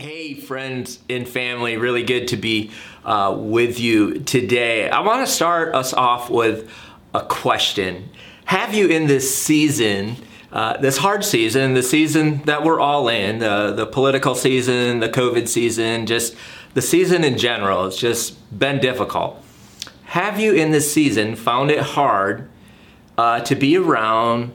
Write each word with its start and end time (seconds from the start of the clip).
Hey, 0.00 0.32
friends 0.32 0.98
and 1.10 1.28
family, 1.28 1.76
really 1.76 2.04
good 2.04 2.28
to 2.28 2.38
be 2.38 2.70
uh, 3.04 3.36
with 3.38 3.78
you 3.78 4.20
today. 4.20 4.88
I 4.88 5.00
want 5.00 5.26
to 5.26 5.30
start 5.30 5.74
us 5.74 5.92
off 5.92 6.30
with 6.30 6.70
a 7.12 7.20
question. 7.20 8.08
Have 8.46 8.72
you 8.72 8.88
in 8.88 9.08
this 9.08 9.36
season, 9.36 10.16
uh, 10.52 10.78
this 10.78 10.96
hard 10.96 11.22
season, 11.22 11.74
the 11.74 11.82
season 11.82 12.40
that 12.44 12.64
we're 12.64 12.80
all 12.80 13.10
in, 13.10 13.42
uh, 13.42 13.72
the 13.72 13.84
political 13.84 14.34
season, 14.34 15.00
the 15.00 15.10
COVID 15.10 15.46
season, 15.46 16.06
just 16.06 16.34
the 16.72 16.80
season 16.80 17.22
in 17.22 17.36
general, 17.36 17.84
it's 17.84 17.98
just 17.98 18.58
been 18.58 18.80
difficult. 18.80 19.44
Have 20.04 20.40
you 20.40 20.54
in 20.54 20.70
this 20.70 20.90
season 20.90 21.36
found 21.36 21.70
it 21.70 21.80
hard 21.80 22.48
uh, 23.18 23.40
to 23.40 23.54
be 23.54 23.76
around, 23.76 24.52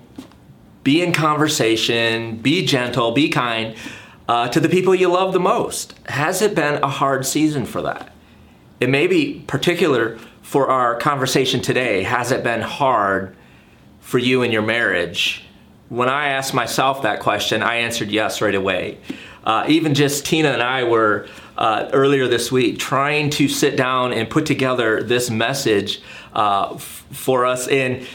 be 0.84 1.04
in 1.04 1.12
conversation, 1.12 2.38
be 2.38 2.66
gentle, 2.66 3.12
be 3.12 3.30
kind? 3.30 3.76
Uh, 4.28 4.48
to 4.50 4.60
the 4.60 4.70
people 4.70 4.96
you 4.96 5.10
love 5.10 5.34
the 5.34 5.40
most. 5.40 5.94
Has 6.08 6.42
it 6.42 6.56
been 6.56 6.82
a 6.84 6.90
hard 6.90 7.26
season 7.26 7.66
for 7.66 7.82
that? 7.84 8.12
It 8.80 8.90
may 8.90 9.08
be 9.08 9.44
particular 9.48 10.18
for 10.42 10.70
our 10.70 10.98
conversation 10.98 11.62
today. 11.62 12.04
Has 12.04 12.32
it 12.32 12.44
been 12.44 12.62
hard 12.62 13.36
for 14.00 14.18
you 14.18 14.44
in 14.44 14.52
your 14.52 14.62
marriage? 14.62 15.44
When 15.90 16.10
I 16.10 16.30
asked 16.30 16.54
myself 16.54 17.04
that 17.04 17.20
question, 17.20 17.62
I 17.62 17.76
answered 17.78 18.10
yes 18.10 18.42
right 18.42 18.56
away. 18.56 18.98
Uh, 19.44 19.66
even 19.68 19.94
just 19.94 20.26
Tina 20.26 20.50
and 20.50 20.62
I 20.62 20.84
were 20.84 21.28
uh, 21.58 21.90
earlier 21.94 22.28
this 22.28 22.52
week 22.52 22.80
trying 22.80 23.30
to 23.32 23.48
sit 23.48 23.78
down 23.78 24.12
and 24.12 24.30
put 24.30 24.46
together 24.46 25.04
this 25.04 25.30
message 25.30 26.02
uh, 26.34 26.74
f- 26.74 27.06
for 27.12 27.46
us. 27.46 27.68
And 27.68 28.08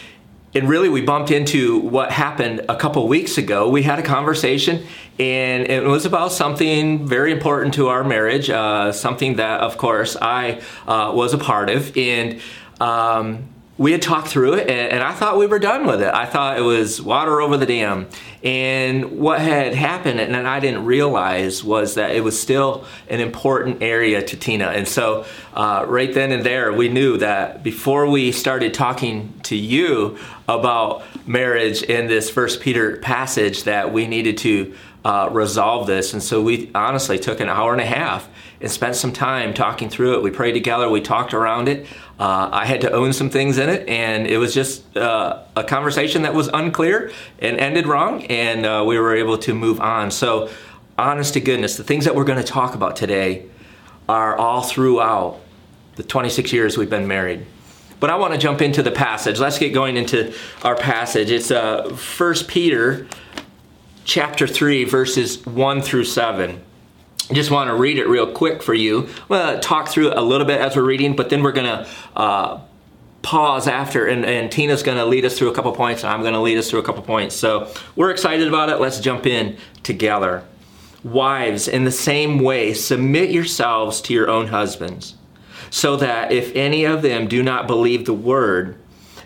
and 0.55 0.69
really 0.69 0.89
we 0.89 1.01
bumped 1.01 1.31
into 1.31 1.79
what 1.79 2.11
happened 2.11 2.63
a 2.69 2.77
couple 2.77 3.07
weeks 3.07 3.39
ago. 3.39 3.69
We 3.69 3.83
had 3.83 3.99
a 3.99 4.03
conversation 4.03 4.85
and 5.19 5.67
it 5.67 5.85
was 5.85 6.07
about 6.07 6.33
something 6.33 7.07
very 7.07 7.31
important 7.33 7.75
to 7.75 7.89
our 7.89 8.03
marriage 8.03 8.51
uh, 8.51 8.93
something 8.93 9.37
that 9.37 9.61
of 9.61 9.77
course 9.77 10.17
i 10.21 10.61
uh, 10.87 11.13
was 11.15 11.35
a 11.35 11.39
part 11.39 11.71
of. 11.71 11.97
And 11.97 12.41
um, 12.81 13.49
we 13.81 13.93
had 13.93 14.03
talked 14.03 14.29
through 14.29 14.53
it 14.53 14.69
and, 14.69 14.93
and, 14.93 15.03
I 15.03 15.15
thought 15.15 15.39
we 15.39 15.47
were 15.47 15.59
done 15.59 15.87
with 15.87 16.03
it. 16.03 16.13
I 16.13 16.27
thought 16.27 16.59
it 16.59 16.61
was 16.61 17.01
water 17.01 17.41
over 17.41 17.57
the 17.57 17.65
dam. 17.65 18.09
And 18.45 19.19
what 19.19 19.41
had 19.41 19.75
happened, 19.75 20.21
and 20.21 20.37
I 20.37 20.61
didn't 20.61 20.85
realize, 20.85 21.65
was 21.65 21.95
that 21.95 22.11
it 22.11 22.23
was 22.23 22.39
still 22.39 22.85
an 23.09 23.21
important 23.21 23.83
area 23.83 24.21
to 24.21 24.37
Tina. 24.37 24.67
And 24.67 24.87
so, 24.87 25.25
uh, 25.55 25.87
right 25.89 26.13
then 26.13 26.31
and 26.31 26.45
there, 26.45 26.75
we 26.75 26.91
knew 26.91 27.17
that 27.19 27.63
before 27.63 28.07
we 28.07 28.33
started 28.33 28.75
talking 28.75 29.33
to 29.45 29.57
you 29.57 30.19
about 30.47 31.03
marriage 31.27 31.83
in 31.83 32.07
this 32.07 32.29
First 32.29 32.61
Peter 32.61 32.99
passage, 32.99 33.65
that 33.65 33.95
we 33.95 34.07
needed 34.07 34.37
to 34.39 34.75
uh, 35.07 35.31
resolve 35.33 35.87
this. 35.87 36.13
And 36.13 36.23
so, 36.23 36.43
we 36.43 36.71
honestly 36.75 37.19
took 37.19 37.41
an 37.41 37.49
hour 37.49 37.73
and 37.73 37.81
a 37.81 37.87
half 37.87 38.29
and 38.61 38.71
spent 38.71 38.95
some 38.95 39.13
time 39.13 39.55
talking 39.55 39.89
through 39.89 40.15
it. 40.15 40.23
We 40.23 40.31
prayed 40.31 40.53
together, 40.53 40.89
we 40.89 41.01
talked 41.01 41.33
around 41.33 41.69
it. 41.69 41.87
Uh, 42.21 42.51
I 42.53 42.67
had 42.67 42.83
to 42.83 42.93
own 42.93 43.15
some 43.15 43.31
things 43.31 43.57
in 43.57 43.71
it, 43.71 43.89
and 43.89 44.27
it 44.27 44.37
was 44.37 44.53
just 44.53 44.95
uh, 44.95 45.43
a 45.57 45.65
conversation 45.65 46.21
that 46.23 46.35
was 46.35 46.49
unclear 46.53 47.11
and 47.39 47.57
ended 47.57 47.87
wrong, 47.87 48.25
and 48.25 48.67
uh, 48.67 48.85
we 48.87 48.99
were 48.99 49.17
able 49.17 49.39
to 49.39 49.55
move 49.55 49.81
on. 49.81 50.11
So, 50.11 50.51
honest 50.99 51.33
to 51.33 51.41
goodness, 51.41 51.79
the 51.79 51.83
things 51.83 52.05
that 52.05 52.15
we're 52.15 52.25
going 52.25 52.39
to 52.39 52.45
talk 52.45 52.75
about 52.75 52.95
today 52.95 53.47
are 54.07 54.37
all 54.37 54.61
throughout 54.61 55.41
the 55.97 56.03
26 56.03 56.53
years 56.53 56.77
we've 56.77 56.91
been 56.91 57.09
married. 57.09 57.47
But 58.01 58.11
I 58.11 58.17
want 58.17 58.35
to 58.35 58.39
jump 58.39 58.61
into 58.61 58.83
the 58.83 58.91
passage. 58.91 59.39
Let's 59.41 59.59
get 59.59 59.73
going 59.73 59.97
into 59.97 60.35
our 60.63 60.77
passage. 60.77 61.31
It's 61.31 61.51
uh, 61.51 61.89
1 61.89 62.35
Peter 62.49 63.07
chapter 64.05 64.47
3, 64.47 64.85
verses 64.85 65.47
1 65.47 65.81
through 65.81 66.05
7. 66.05 66.61
I 67.31 67.33
just 67.33 67.53
want 67.53 67.69
to 67.69 67.77
read 67.77 67.99
it 67.99 68.09
real 68.09 68.33
quick 68.33 68.61
for 68.61 68.75
you. 68.75 69.09
To 69.29 69.61
talk 69.63 69.89
through 69.89 70.13
a 70.13 70.21
little 70.21 70.47
bit 70.47 70.61
as 70.61 70.75
we're 70.75 70.83
reading, 70.83 71.15
but 71.15 71.31
then 71.31 71.45
we're 71.45 71.53
going 71.53 71.67
to 71.67 71.89
uh, 72.17 72.61
pause 73.23 73.69
after, 73.69 74.05
and, 74.05 74.25
and 74.25 74.51
Tina's 74.51 74.83
going 74.83 74.99
to 74.99 75.05
lead 75.05 75.25
us 75.25 75.39
through 75.39 75.49
a 75.49 75.55
couple 75.55 75.71
points, 75.71 76.03
and 76.03 76.13
I'm 76.13 76.23
going 76.23 76.33
to 76.33 76.41
lead 76.41 76.59
us 76.59 76.69
through 76.69 76.81
a 76.81 76.83
couple 76.83 77.03
points. 77.03 77.37
So 77.37 77.73
we're 77.95 78.11
excited 78.11 78.49
about 78.49 78.69
it. 78.69 78.81
Let's 78.81 78.99
jump 78.99 79.27
in 79.27 79.59
together. 79.85 80.43
Wives, 81.05 81.69
in 81.69 81.85
the 81.85 81.93
same 81.93 82.41
way, 82.41 82.75
submit 82.75 83.31
yourselves 83.31 84.01
to 84.03 84.13
your 84.13 84.29
own 84.29 84.49
husbands, 84.49 85.15
so 85.71 85.95
that 85.97 86.33
if 86.33 86.55
any 86.57 86.85
of 86.85 87.03
them 87.03 87.29
do 87.29 87.45
not 87.45 87.69
believe 87.69 88.07
the 88.07 88.13
word, 88.13 88.77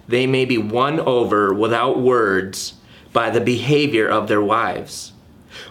they 0.06 0.26
may 0.26 0.44
be 0.44 0.58
won 0.58 1.00
over 1.00 1.54
without 1.54 1.98
words 1.98 2.74
by 3.14 3.30
the 3.30 3.40
behavior 3.40 4.06
of 4.06 4.28
their 4.28 4.42
wives 4.42 5.13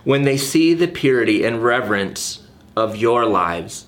when 0.04 0.24
they 0.24 0.38
see 0.38 0.74
the 0.74 0.88
purity 0.88 1.44
and 1.44 1.64
reverence 1.64 2.42
of 2.76 2.96
your 2.96 3.26
lives. 3.26 3.86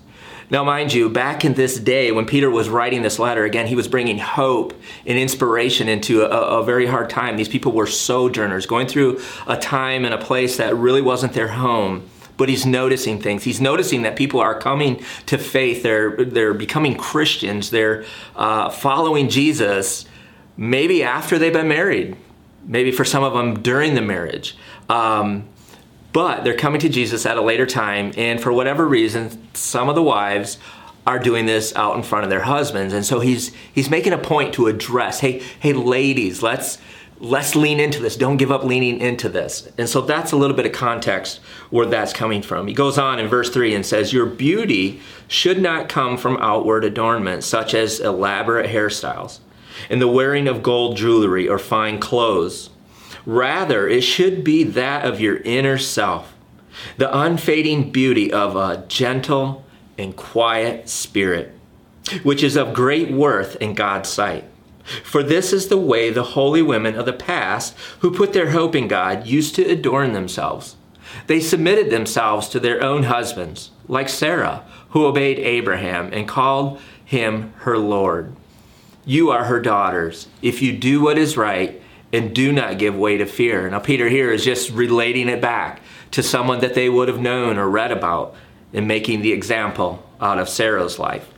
Now, 0.50 0.64
mind 0.64 0.94
you, 0.94 1.10
back 1.10 1.44
in 1.44 1.56
this 1.56 1.80
day 1.80 2.12
when 2.12 2.26
Peter 2.26 2.52
was 2.52 2.70
writing 2.70 3.02
this 3.02 3.18
letter, 3.18 3.46
again, 3.46 3.66
he 3.66 3.76
was 3.76 3.88
bringing 3.88 4.20
hope 4.20 4.80
and 5.06 5.18
inspiration 5.18 5.90
into 5.90 6.22
a, 6.22 6.60
a, 6.60 6.64
very 6.64 6.86
hard 6.86 7.10
time. 7.10 7.36
These 7.36 7.50
people 7.50 7.72
were 7.72 7.88
sojourners, 7.88 8.68
going 8.68 8.86
through 8.86 9.22
a 9.48 9.58
time 9.58 10.06
and 10.06 10.14
a 10.14 10.20
place 10.20 10.58
that 10.58 10.76
really 10.76 11.02
wasn't 11.02 11.34
their 11.34 11.48
home. 11.48 12.08
But 12.38 12.50
he's 12.50 12.66
noticing 12.66 13.20
things. 13.20 13.44
He's 13.44 13.62
noticing 13.62 14.04
that 14.04 14.16
people 14.16 14.40
are 14.40 14.60
coming 14.60 15.02
to 15.26 15.38
faith. 15.38 15.84
They're 15.84 16.18
they're 16.18 16.54
becoming 16.54 16.98
Christians. 16.98 17.72
They're 17.72 18.04
uh, 18.36 18.70
following 18.70 19.30
Jesus. 19.30 20.06
Maybe 20.58 21.02
after 21.02 21.40
they've 21.40 21.54
been 21.54 21.70
married. 21.70 22.18
Maybe 22.66 22.92
for 22.92 23.06
some 23.06 23.24
of 23.24 23.34
them 23.34 23.62
during 23.62 23.96
the 23.96 24.02
marriage. 24.02 24.58
Um, 24.90 25.48
but 26.16 26.46
they're 26.46 26.56
coming 26.56 26.80
to 26.80 26.88
Jesus 26.88 27.26
at 27.26 27.36
a 27.36 27.42
later 27.42 27.66
time, 27.66 28.14
and 28.16 28.42
for 28.42 28.54
whatever 28.54 28.88
reason, 28.88 29.54
some 29.54 29.90
of 29.90 29.96
the 29.96 30.02
wives 30.02 30.58
are 31.06 31.20
doing 31.20 31.46
this 31.46 31.76
out 31.76 31.98
in 31.98 32.04
front 32.04 32.24
of 32.24 32.30
their 32.30 32.44
husbands. 32.44 32.94
And 32.94 33.06
so 33.06 33.20
he's 33.20 33.54
he's 33.74 33.90
making 33.90 34.14
a 34.14 34.18
point 34.18 34.54
to 34.54 34.68
address, 34.68 35.20
hey, 35.20 35.44
hey 35.60 35.74
ladies, 35.74 36.42
let's 36.42 36.78
let's 37.20 37.54
lean 37.54 37.82
into 37.82 38.02
this. 38.02 38.16
Don't 38.16 38.38
give 38.38 38.50
up 38.50 38.64
leaning 38.64 39.02
into 39.02 39.28
this. 39.28 39.70
And 39.78 39.90
so 39.90 40.00
that's 40.00 40.32
a 40.32 40.38
little 40.38 40.56
bit 40.56 40.66
of 40.66 40.72
context 40.72 41.42
where 41.70 41.86
that's 41.86 42.14
coming 42.14 42.42
from. 42.42 42.68
He 42.68 42.74
goes 42.74 42.98
on 42.98 43.20
in 43.20 43.28
verse 43.28 43.50
3 43.50 43.76
and 43.76 43.86
says, 43.86 44.14
Your 44.14 44.26
beauty 44.26 45.02
should 45.28 45.62
not 45.62 45.90
come 45.90 46.16
from 46.16 46.38
outward 46.38 46.86
adornment, 46.86 47.44
such 47.44 47.74
as 47.74 48.00
elaborate 48.00 48.70
hairstyles, 48.70 49.40
and 49.90 50.02
the 50.02 50.08
wearing 50.08 50.48
of 50.48 50.64
gold 50.64 50.96
jewelry 50.96 51.50
or 51.50 51.60
fine 51.60 52.00
clothes 52.00 52.70
Rather, 53.26 53.88
it 53.88 54.02
should 54.02 54.44
be 54.44 54.64
that 54.64 55.06
of 55.06 55.20
your 55.20 55.38
inner 55.38 55.78
self, 55.78 56.36
the 56.98 57.18
unfading 57.18 57.92
beauty 57.92 58.32
of 58.32 58.56
a 58.56 58.86
gentle 58.88 59.66
and 59.98 60.16
quiet 60.16 60.88
spirit, 60.88 61.52
which 62.24 62.44
is 62.44 62.56
of 62.56 62.74
great 62.74 63.12
worth 63.12 63.56
in 63.58 63.74
God's 63.74 64.10
sight. 64.10 64.44
For 65.04 65.24
this 65.24 65.52
is 65.52 65.68
the 65.68 65.78
way 65.78 66.12
the 66.12 66.24
holy 66.24 66.62
women 66.62 66.96
of 66.96 67.08
the 67.08 67.14
past, 67.14 67.76
who 68.00 68.12
put 68.12 68.34
their 68.34 68.52
hope 68.52 68.76
in 68.76 68.88
God, 68.88 69.26
used 69.26 69.56
to 69.56 69.66
adorn 69.66 70.14
themselves. 70.14 70.76
They 71.26 71.40
submitted 71.40 71.90
themselves 71.90 72.48
to 72.50 72.60
their 72.60 72.84
own 72.84 73.04
husbands, 73.04 73.72
like 73.88 74.10
Sarah, 74.10 74.64
who 74.90 75.06
obeyed 75.06 75.40
Abraham 75.40 76.12
and 76.14 76.28
called 76.28 76.80
him 77.04 77.54
her 77.58 77.80
Lord. 77.80 78.36
You 79.06 79.32
are 79.32 79.46
her 79.46 79.60
daughters, 79.60 80.28
if 80.44 80.62
you 80.62 80.78
do 80.78 81.02
what 81.02 81.18
is 81.18 81.38
right 81.38 81.82
and 82.16 82.34
do 82.34 82.52
not 82.52 82.80
give 82.80 82.96
way 82.96 83.18
to 83.18 83.26
fear. 83.26 83.70
Now, 83.70 83.80
Peter 83.80 84.08
here 84.08 84.32
is 84.32 84.46
just 84.46 84.72
relating 84.72 85.28
it 85.28 85.42
back 85.42 85.82
to 86.12 86.24
someone 86.24 86.62
that 86.62 86.74
they 86.74 86.90
would 86.90 87.10
have 87.10 87.20
known 87.20 87.58
or 87.58 87.70
read 87.70 87.92
about 87.92 88.36
and 88.74 88.88
making 88.88 89.22
the 89.22 89.34
example 89.34 90.04
out 90.22 90.40
of 90.40 90.50
Sarah's 90.50 90.98
life. 90.98 91.30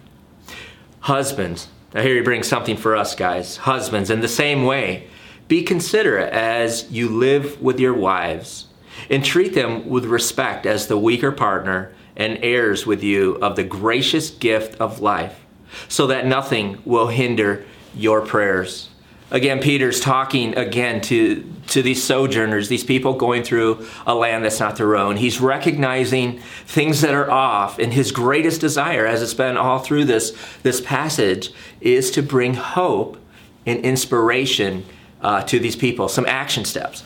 Husbands, 1.01 1.67
now 1.93 2.01
here 2.01 2.15
he 2.15 2.21
brings 2.21 2.47
something 2.47 2.77
for 2.77 2.95
us 2.95 3.15
guys. 3.15 3.57
Husbands, 3.57 4.09
in 4.09 4.21
the 4.21 4.27
same 4.27 4.65
way, 4.65 5.07
be 5.47 5.63
considerate 5.63 6.31
as 6.31 6.91
you 6.91 7.09
live 7.09 7.61
with 7.61 7.79
your 7.79 7.93
wives 7.93 8.67
and 9.09 9.23
treat 9.23 9.53
them 9.53 9.89
with 9.89 10.05
respect 10.05 10.65
as 10.65 10.87
the 10.87 10.97
weaker 10.97 11.31
partner 11.31 11.93
and 12.15 12.39
heirs 12.41 12.85
with 12.85 13.03
you 13.03 13.35
of 13.35 13.55
the 13.55 13.63
gracious 13.63 14.29
gift 14.29 14.79
of 14.81 14.99
life, 14.99 15.45
so 15.87 16.07
that 16.07 16.25
nothing 16.25 16.81
will 16.83 17.07
hinder 17.07 17.65
your 17.95 18.21
prayers. 18.21 18.89
Again, 19.29 19.59
Peter's 19.59 19.99
talking 19.99 20.57
again 20.57 21.01
to, 21.01 21.43
to 21.67 21.81
these 21.81 22.01
sojourners, 22.01 22.69
these 22.69 22.85
people 22.85 23.13
going 23.13 23.43
through 23.43 23.85
a 24.05 24.15
land 24.15 24.45
that's 24.45 24.59
not 24.59 24.77
their 24.77 24.95
own. 24.95 25.17
He's 25.17 25.41
recognizing 25.41 26.39
things 26.65 27.01
that 27.01 27.13
are 27.13 27.29
off, 27.29 27.77
and 27.77 27.91
his 27.91 28.13
greatest 28.13 28.61
desire, 28.61 29.05
as 29.05 29.21
it's 29.21 29.33
been 29.33 29.57
all 29.57 29.79
through 29.79 30.05
this, 30.05 30.37
this 30.63 30.79
passage, 30.79 31.51
is 31.81 32.09
to 32.11 32.23
bring 32.23 32.53
hope 32.53 33.17
and 33.65 33.83
inspiration 33.83 34.85
uh, 35.21 35.41
to 35.43 35.59
these 35.59 35.75
people, 35.75 36.07
some 36.07 36.25
action 36.25 36.63
steps. 36.63 37.03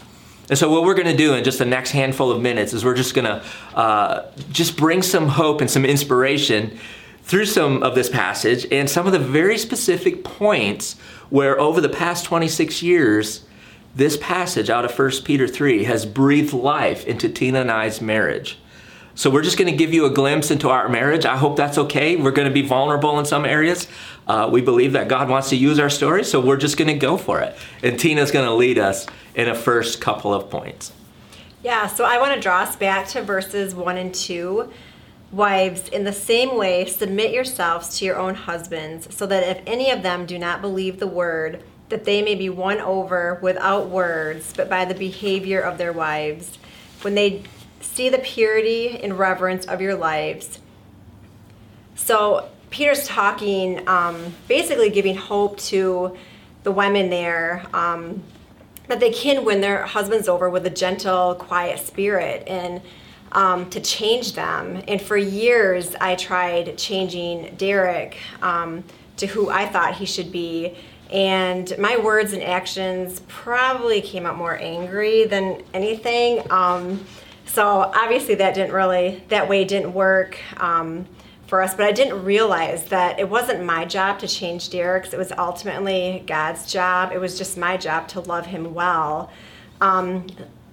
And 0.47 0.59
so, 0.59 0.69
what 0.69 0.83
we're 0.83 0.93
going 0.93 1.07
to 1.07 1.17
do 1.17 1.33
in 1.33 1.43
just 1.43 1.57
the 1.57 1.65
next 1.65 1.91
handful 1.91 2.29
of 2.29 2.41
minutes 2.41 2.73
is 2.73 2.85
we're 2.85 2.93
just 2.93 3.15
going 3.15 3.25
to 3.25 3.43
uh, 3.73 4.29
just 4.51 4.77
bring 4.77 5.01
some 5.01 5.27
hope 5.27 5.61
and 5.61 5.71
some 5.71 5.85
inspiration 5.85 6.77
through 7.23 7.45
some 7.45 7.81
of 7.83 7.95
this 7.95 8.09
passage 8.09 8.67
and 8.71 8.89
some 8.89 9.05
of 9.05 9.13
the 9.13 9.19
very 9.19 9.57
specific 9.57 10.23
points 10.23 10.97
where 11.31 11.59
over 11.59 11.81
the 11.81 11.89
past 11.89 12.25
26 12.25 12.83
years, 12.83 13.45
this 13.95 14.17
passage 14.17 14.69
out 14.69 14.85
of 14.85 14.97
1 14.97 15.23
Peter 15.23 15.47
3 15.47 15.85
has 15.85 16.05
breathed 16.05 16.53
life 16.53 17.07
into 17.07 17.27
Tina 17.27 17.61
and 17.61 17.71
I's 17.71 18.01
marriage. 18.01 18.59
So 19.15 19.29
we're 19.29 19.41
just 19.41 19.57
going 19.57 19.69
to 19.69 19.75
give 19.75 19.93
you 19.93 20.05
a 20.05 20.09
glimpse 20.09 20.51
into 20.51 20.69
our 20.69 20.87
marriage. 20.87 21.25
I 21.25 21.37
hope 21.37 21.57
that's 21.57 21.77
okay. 21.77 22.15
We're 22.15 22.31
going 22.31 22.47
to 22.47 22.53
be 22.53 22.61
vulnerable 22.65 23.17
in 23.19 23.25
some 23.25 23.45
areas. 23.45 23.87
Uh, 24.27 24.49
we 24.51 24.61
believe 24.61 24.93
that 24.93 25.07
God 25.07 25.29
wants 25.29 25.49
to 25.49 25.55
use 25.55 25.79
our 25.79 25.89
story, 25.89 26.23
so 26.23 26.39
we're 26.39 26.57
just 26.57 26.77
going 26.77 26.87
to 26.87 26.93
go 26.97 27.17
for 27.17 27.41
it. 27.41 27.55
And 27.83 27.99
Tina's 27.99 28.31
going 28.31 28.45
to 28.45 28.53
lead 28.53 28.77
us 28.77 29.07
in 29.35 29.49
a 29.49 29.55
first 29.55 29.99
couple 29.99 30.33
of 30.33 30.49
points. 30.49 30.93
Yeah, 31.63 31.87
so 31.87 32.05
I 32.05 32.19
want 32.19 32.35
to 32.35 32.41
draw 32.41 32.61
us 32.61 32.75
back 32.75 33.07
to 33.09 33.21
verses 33.21 33.75
1 33.75 33.97
and 33.97 34.13
2. 34.13 34.71
Wives, 35.31 35.87
in 35.87 36.03
the 36.03 36.13
same 36.13 36.57
way, 36.57 36.85
submit 36.85 37.31
yourselves 37.31 37.97
to 37.97 38.05
your 38.05 38.17
own 38.17 38.35
husbands, 38.35 39.15
so 39.15 39.25
that 39.25 39.47
if 39.47 39.63
any 39.65 39.89
of 39.89 40.03
them 40.03 40.25
do 40.25 40.37
not 40.37 40.61
believe 40.61 40.99
the 40.99 41.07
word, 41.07 41.63
that 41.87 42.05
they 42.05 42.21
may 42.21 42.35
be 42.35 42.49
won 42.49 42.79
over 42.79 43.39
without 43.41 43.89
words, 43.89 44.53
but 44.55 44.69
by 44.69 44.83
the 44.85 44.93
behavior 44.93 45.61
of 45.61 45.77
their 45.77 45.93
wives. 45.93 46.57
When 47.01 47.15
they 47.15 47.43
see 47.79 48.09
the 48.09 48.17
purity 48.17 48.99
and 49.01 49.17
reverence 49.17 49.65
of 49.65 49.81
your 49.81 49.95
lives. 49.95 50.59
So, 51.95 52.49
Peter's 52.69 53.07
talking, 53.07 53.87
um, 53.87 54.33
basically 54.47 54.89
giving 54.89 55.15
hope 55.15 55.57
to 55.59 56.17
the 56.63 56.71
women 56.71 57.09
there 57.09 57.65
um, 57.73 58.23
that 58.87 58.99
they 58.99 59.11
can 59.11 59.43
win 59.43 59.61
their 59.61 59.85
husbands 59.85 60.27
over 60.27 60.49
with 60.49 60.65
a 60.65 60.69
gentle, 60.69 61.35
quiet 61.35 61.79
spirit 61.79 62.47
and 62.47 62.81
um, 63.31 63.69
to 63.69 63.79
change 63.79 64.33
them. 64.33 64.83
And 64.87 65.01
for 65.01 65.17
years, 65.17 65.95
I 66.01 66.15
tried 66.15 66.77
changing 66.77 67.55
Derek 67.55 68.17
um, 68.41 68.83
to 69.17 69.27
who 69.27 69.49
I 69.49 69.65
thought 69.67 69.95
he 69.95 70.05
should 70.05 70.31
be 70.31 70.75
and 71.11 71.77
my 71.77 71.97
words 71.97 72.31
and 72.31 72.41
actions 72.41 73.21
probably 73.27 74.01
came 74.01 74.25
out 74.25 74.37
more 74.37 74.57
angry 74.57 75.25
than 75.25 75.61
anything. 75.73 76.49
Um, 76.49 77.05
so 77.45 77.67
obviously 77.67 78.35
that 78.35 78.55
didn't 78.55 78.73
really 78.73 79.21
that 79.27 79.49
way 79.49 79.65
didn't 79.65 79.93
work 79.93 80.39
um, 80.61 81.05
for 81.47 81.61
us. 81.61 81.75
But 81.75 81.85
I 81.85 81.91
didn't 81.91 82.23
realize 82.23 82.85
that 82.85 83.19
it 83.19 83.27
wasn't 83.27 83.65
my 83.65 83.83
job 83.83 84.19
to 84.19 84.27
change 84.27 84.69
Derek's. 84.69 85.13
It 85.13 85.17
was 85.17 85.33
ultimately 85.33 86.23
God's 86.25 86.71
job. 86.71 87.11
It 87.11 87.19
was 87.19 87.37
just 87.37 87.57
my 87.57 87.75
job 87.75 88.07
to 88.09 88.21
love 88.21 88.45
him 88.45 88.73
well. 88.73 89.29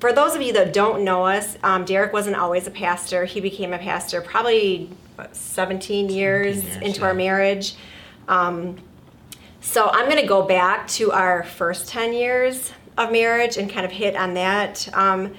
For 0.00 0.12
those 0.12 0.36
of 0.36 0.42
you 0.42 0.52
that 0.52 0.72
don't 0.72 1.02
know 1.02 1.24
us, 1.24 1.58
um, 1.64 1.84
Derek 1.84 2.12
wasn't 2.12 2.36
always 2.36 2.66
a 2.66 2.70
pastor. 2.70 3.24
He 3.24 3.40
became 3.40 3.72
a 3.72 3.78
pastor 3.78 4.20
probably 4.20 4.90
what, 5.16 5.34
17 5.34 6.08
years, 6.08 6.62
17 6.62 6.72
years 6.72 6.82
into 6.82 7.00
yeah. 7.00 7.06
our 7.06 7.14
marriage. 7.14 7.74
Um, 8.28 8.76
so 9.60 9.88
I'm 9.90 10.08
going 10.08 10.20
to 10.20 10.26
go 10.26 10.42
back 10.42 10.86
to 10.88 11.10
our 11.10 11.42
first 11.42 11.88
10 11.88 12.12
years 12.12 12.72
of 12.96 13.10
marriage 13.10 13.56
and 13.56 13.68
kind 13.68 13.84
of 13.84 13.90
hit 13.90 14.14
on 14.14 14.34
that. 14.34 14.88
Um, 14.94 15.34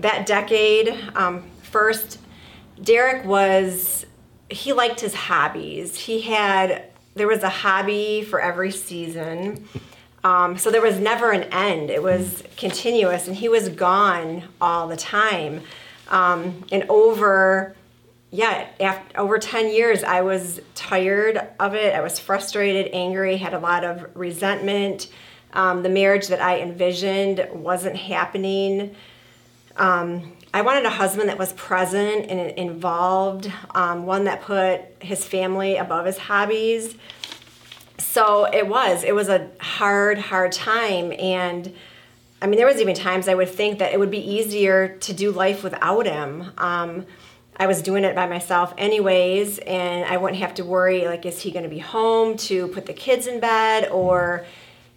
that 0.00 0.26
decade, 0.26 0.94
um, 1.14 1.48
first, 1.62 2.18
Derek 2.82 3.24
was, 3.24 4.04
he 4.50 4.74
liked 4.74 5.00
his 5.00 5.14
hobbies. 5.14 5.96
He 5.96 6.20
had, 6.20 6.90
there 7.14 7.28
was 7.28 7.42
a 7.42 7.48
hobby 7.48 8.22
for 8.22 8.40
every 8.40 8.70
season. 8.70 9.66
Um, 10.24 10.58
so 10.58 10.70
there 10.70 10.82
was 10.82 10.98
never 10.98 11.30
an 11.30 11.44
end. 11.44 11.90
It 11.90 12.02
was 12.02 12.42
continuous, 12.56 13.28
and 13.28 13.36
he 13.36 13.48
was 13.48 13.68
gone 13.68 14.44
all 14.60 14.88
the 14.88 14.96
time. 14.96 15.60
Um, 16.08 16.64
and 16.72 16.84
over 16.88 17.76
yeah, 18.34 18.66
after, 18.80 19.20
over 19.20 19.38
10 19.38 19.72
years, 19.72 20.02
I 20.02 20.22
was 20.22 20.60
tired 20.74 21.40
of 21.60 21.76
it. 21.76 21.94
I 21.94 22.00
was 22.00 22.18
frustrated, 22.18 22.92
angry, 22.92 23.36
had 23.36 23.54
a 23.54 23.60
lot 23.60 23.84
of 23.84 24.04
resentment. 24.16 25.06
Um, 25.52 25.84
the 25.84 25.88
marriage 25.88 26.26
that 26.26 26.42
I 26.42 26.58
envisioned 26.58 27.46
wasn't 27.52 27.94
happening. 27.94 28.96
Um, 29.76 30.32
I 30.52 30.62
wanted 30.62 30.84
a 30.84 30.90
husband 30.90 31.28
that 31.28 31.38
was 31.38 31.52
present 31.52 32.28
and 32.28 32.58
involved, 32.58 33.52
um, 33.72 34.04
one 34.04 34.24
that 34.24 34.42
put 34.42 34.80
his 34.98 35.24
family 35.24 35.76
above 35.76 36.04
his 36.04 36.18
hobbies. 36.18 36.96
So 37.98 38.44
it 38.44 38.66
was. 38.66 39.04
It 39.04 39.14
was 39.14 39.28
a 39.28 39.50
hard, 39.60 40.18
hard 40.18 40.52
time. 40.52 41.12
And 41.18 41.74
I 42.42 42.46
mean, 42.46 42.58
there 42.58 42.66
was 42.66 42.80
even 42.80 42.94
times 42.94 43.28
I 43.28 43.34
would 43.34 43.48
think 43.48 43.78
that 43.78 43.92
it 43.92 43.98
would 43.98 44.10
be 44.10 44.18
easier 44.18 44.96
to 44.98 45.12
do 45.12 45.30
life 45.30 45.62
without 45.62 46.06
him. 46.06 46.52
Um, 46.58 47.06
I 47.56 47.66
was 47.66 47.82
doing 47.82 48.04
it 48.04 48.16
by 48.16 48.26
myself 48.26 48.74
anyways, 48.76 49.58
and 49.60 50.04
I 50.04 50.16
wouldn't 50.16 50.40
have 50.40 50.54
to 50.54 50.64
worry 50.64 51.06
like, 51.06 51.24
is 51.24 51.40
he 51.40 51.52
going 51.52 51.62
to 51.62 51.68
be 51.68 51.78
home 51.78 52.36
to 52.38 52.66
put 52.68 52.86
the 52.86 52.92
kids 52.92 53.28
in 53.28 53.38
bed, 53.38 53.88
or 53.90 54.44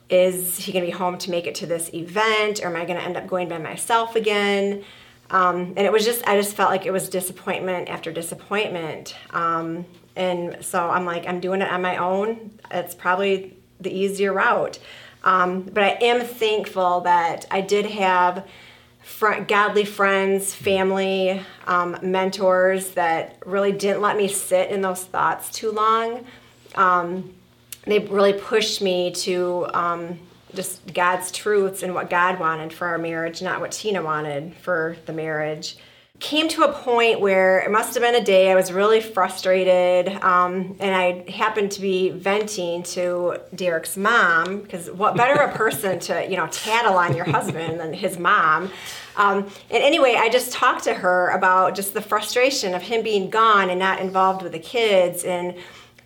is 0.09 0.57
he 0.57 0.71
going 0.71 0.83
to 0.83 0.91
be 0.91 0.97
home 0.97 1.17
to 1.19 1.29
make 1.29 1.45
it 1.45 1.55
to 1.55 1.67
this 1.67 1.93
event, 1.93 2.61
or 2.63 2.67
am 2.67 2.75
I 2.75 2.85
going 2.85 2.97
to 2.97 3.05
end 3.05 3.15
up 3.15 3.27
going 3.27 3.47
by 3.47 3.59
myself 3.59 4.15
again? 4.15 4.83
Um, 5.29 5.73
and 5.75 5.79
it 5.79 5.91
was 5.91 6.05
just, 6.05 6.25
I 6.27 6.37
just 6.37 6.55
felt 6.55 6.69
like 6.69 6.85
it 6.85 6.91
was 6.91 7.09
disappointment 7.09 7.89
after 7.89 8.11
disappointment. 8.11 9.15
Um, 9.31 9.85
and 10.15 10.63
so 10.63 10.89
I'm 10.89 11.05
like, 11.05 11.27
I'm 11.27 11.39
doing 11.39 11.61
it 11.61 11.69
on 11.69 11.81
my 11.81 11.97
own. 11.97 12.59
It's 12.71 12.95
probably 12.95 13.57
the 13.79 13.91
easier 13.91 14.33
route. 14.33 14.79
Um, 15.23 15.61
but 15.61 15.83
I 15.83 15.97
am 16.01 16.25
thankful 16.25 17.01
that 17.01 17.45
I 17.51 17.61
did 17.61 17.85
have 17.87 18.47
fr- 19.01 19.41
godly 19.47 19.85
friends, 19.85 20.53
family, 20.53 21.41
um, 21.65 21.97
mentors 22.01 22.91
that 22.91 23.37
really 23.45 23.71
didn't 23.71 24.01
let 24.01 24.15
me 24.15 24.27
sit 24.27 24.69
in 24.69 24.81
those 24.81 25.03
thoughts 25.03 25.51
too 25.51 25.71
long. 25.71 26.25
Um, 26.75 27.33
they 27.85 27.99
really 27.99 28.33
pushed 28.33 28.81
me 28.81 29.11
to 29.11 29.67
um, 29.73 30.19
just 30.53 30.93
God's 30.93 31.31
truths 31.31 31.83
and 31.83 31.93
what 31.93 32.09
God 32.09 32.39
wanted 32.39 32.73
for 32.73 32.87
our 32.87 32.97
marriage, 32.97 33.41
not 33.41 33.61
what 33.61 33.71
Tina 33.71 34.01
wanted 34.01 34.55
for 34.55 34.97
the 35.05 35.13
marriage 35.13 35.77
came 36.19 36.47
to 36.47 36.63
a 36.63 36.73
point 36.73 37.19
where 37.19 37.59
it 37.59 37.69
must 37.69 37.93
have 37.93 38.01
been 38.01 38.15
a 38.15 38.23
day 38.23 38.51
I 38.51 38.55
was 38.55 38.71
really 38.71 39.01
frustrated, 39.01 40.07
um, 40.23 40.75
and 40.79 40.95
I 40.95 41.29
happened 41.29 41.71
to 41.73 41.81
be 41.81 42.09
venting 42.09 42.81
to 42.83 43.37
Derek's 43.53 43.95
mom 43.95 44.61
because 44.61 44.89
what 44.89 45.15
better 45.15 45.39
a 45.39 45.55
person 45.55 45.99
to 45.99 46.27
you 46.27 46.35
know 46.35 46.47
tattle 46.47 46.97
on 46.97 47.15
your 47.15 47.25
husband 47.25 47.79
than 47.79 47.93
his 47.93 48.17
mom. 48.17 48.71
Um, 49.15 49.43
and 49.69 49.83
anyway, 49.83 50.15
I 50.17 50.29
just 50.29 50.51
talked 50.51 50.83
to 50.85 50.93
her 50.93 51.29
about 51.29 51.75
just 51.75 51.93
the 51.93 52.01
frustration 52.01 52.73
of 52.73 52.81
him 52.81 53.03
being 53.03 53.29
gone 53.29 53.69
and 53.69 53.79
not 53.79 53.99
involved 53.99 54.41
with 54.41 54.51
the 54.53 54.59
kids 54.59 55.23
and 55.23 55.55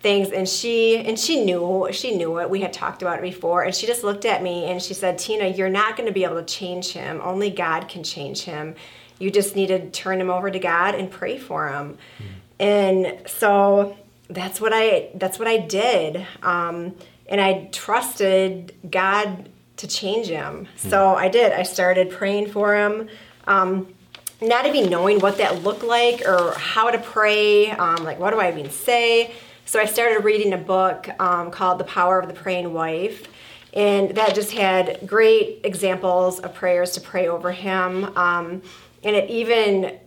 things 0.02 0.30
and 0.30 0.48
she 0.48 0.98
and 0.98 1.18
she 1.18 1.44
knew 1.44 1.88
she 1.92 2.16
knew 2.16 2.40
it 2.40 2.50
we 2.50 2.60
had 2.60 2.72
talked 2.72 3.02
about 3.02 3.18
it 3.18 3.22
before 3.22 3.62
and 3.62 3.72
she 3.72 3.86
just 3.86 4.02
looked 4.02 4.24
at 4.24 4.42
me 4.42 4.64
and 4.64 4.82
she 4.82 4.94
said 4.94 5.16
tina 5.16 5.46
you're 5.46 5.68
not 5.68 5.96
going 5.96 6.08
to 6.08 6.12
be 6.12 6.24
able 6.24 6.34
to 6.34 6.44
change 6.44 6.88
him 6.88 7.20
only 7.22 7.50
god 7.50 7.88
can 7.88 8.02
change 8.02 8.42
him 8.42 8.74
you 9.22 9.30
just 9.30 9.54
need 9.54 9.68
to 9.68 9.88
turn 9.90 10.20
him 10.20 10.30
over 10.30 10.50
to 10.50 10.58
God 10.58 10.96
and 10.96 11.08
pray 11.08 11.38
for 11.38 11.68
him. 11.68 11.96
Mm. 12.18 12.26
And 12.58 13.28
so 13.28 13.96
that's 14.28 14.60
what 14.60 14.72
I 14.74 15.10
that's 15.14 15.38
what 15.38 15.46
I 15.46 15.58
did. 15.58 16.26
Um, 16.42 16.96
and 17.28 17.40
I 17.40 17.68
trusted 17.70 18.74
God 18.90 19.48
to 19.76 19.86
change 19.86 20.26
him. 20.26 20.66
Mm. 20.66 20.90
So 20.90 21.14
I 21.14 21.28
did. 21.28 21.52
I 21.52 21.62
started 21.62 22.10
praying 22.10 22.50
for 22.50 22.74
him. 22.74 23.08
Um, 23.46 23.94
not 24.40 24.66
even 24.66 24.90
knowing 24.90 25.20
what 25.20 25.38
that 25.38 25.62
looked 25.62 25.84
like 25.84 26.22
or 26.26 26.52
how 26.56 26.90
to 26.90 26.98
pray, 26.98 27.70
um, 27.70 28.02
like 28.02 28.18
what 28.18 28.32
do 28.32 28.40
I 28.40 28.50
even 28.50 28.70
say. 28.70 29.32
So 29.64 29.80
I 29.80 29.86
started 29.86 30.24
reading 30.24 30.52
a 30.52 30.58
book 30.58 31.08
um, 31.20 31.50
called 31.50 31.78
The 31.78 31.84
Power 31.84 32.18
of 32.18 32.28
the 32.28 32.34
Praying 32.34 32.72
Wife. 32.72 33.28
And 33.74 34.10
that 34.16 34.34
just 34.34 34.52
had 34.52 35.06
great 35.06 35.60
examples 35.64 36.40
of 36.40 36.54
prayers 36.54 36.92
to 36.92 37.00
pray 37.00 37.28
over 37.28 37.52
him. 37.52 38.16
Um, 38.16 38.62
and 39.02 39.16
it 39.16 39.30
even 39.30 39.98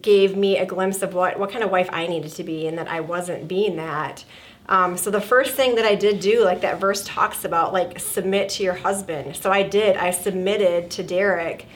gave 0.00 0.36
me 0.36 0.58
a 0.58 0.66
glimpse 0.66 1.02
of 1.02 1.14
what 1.14 1.38
what 1.38 1.50
kind 1.50 1.64
of 1.64 1.70
wife 1.70 1.88
I 1.92 2.06
needed 2.06 2.32
to 2.32 2.44
be 2.44 2.68
and 2.68 2.78
that 2.78 2.88
I 2.88 3.00
wasn't 3.00 3.48
being 3.48 3.76
that. 3.76 4.24
Um, 4.68 4.96
so 4.96 5.10
the 5.10 5.20
first 5.20 5.54
thing 5.54 5.74
that 5.76 5.84
I 5.84 5.96
did 5.96 6.20
do, 6.20 6.44
like 6.44 6.60
that 6.60 6.78
verse 6.78 7.02
talks 7.04 7.44
about, 7.44 7.72
like 7.72 7.98
submit 7.98 8.50
to 8.50 8.62
your 8.62 8.74
husband. 8.74 9.34
So 9.34 9.50
I 9.50 9.64
did. 9.64 9.96
I 9.96 10.10
submitted 10.12 10.90
to 10.92 11.02
Derek. 11.02 11.66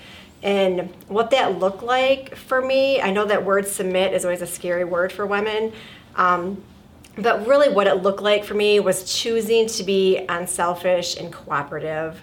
And 0.45 0.95
what 1.09 1.31
that 1.31 1.59
looked 1.59 1.83
like 1.83 2.37
for 2.37 2.61
me, 2.61 3.01
I 3.01 3.11
know 3.11 3.25
that 3.25 3.45
word 3.45 3.67
submit 3.67 4.13
is 4.13 4.25
always 4.25 4.43
a 4.43 4.47
scary 4.47 4.85
word 4.85 5.11
for 5.11 5.27
women. 5.27 5.73
Um, 6.15 6.63
but 7.17 7.47
really, 7.47 7.69
what 7.69 7.87
it 7.87 8.03
looked 8.03 8.23
like 8.23 8.45
for 8.45 8.55
me 8.55 8.81
was 8.81 9.13
choosing 9.13 9.67
to 9.69 9.85
be 9.85 10.25
unselfish 10.29 11.17
and 11.17 11.33
cooperative. 11.33 12.21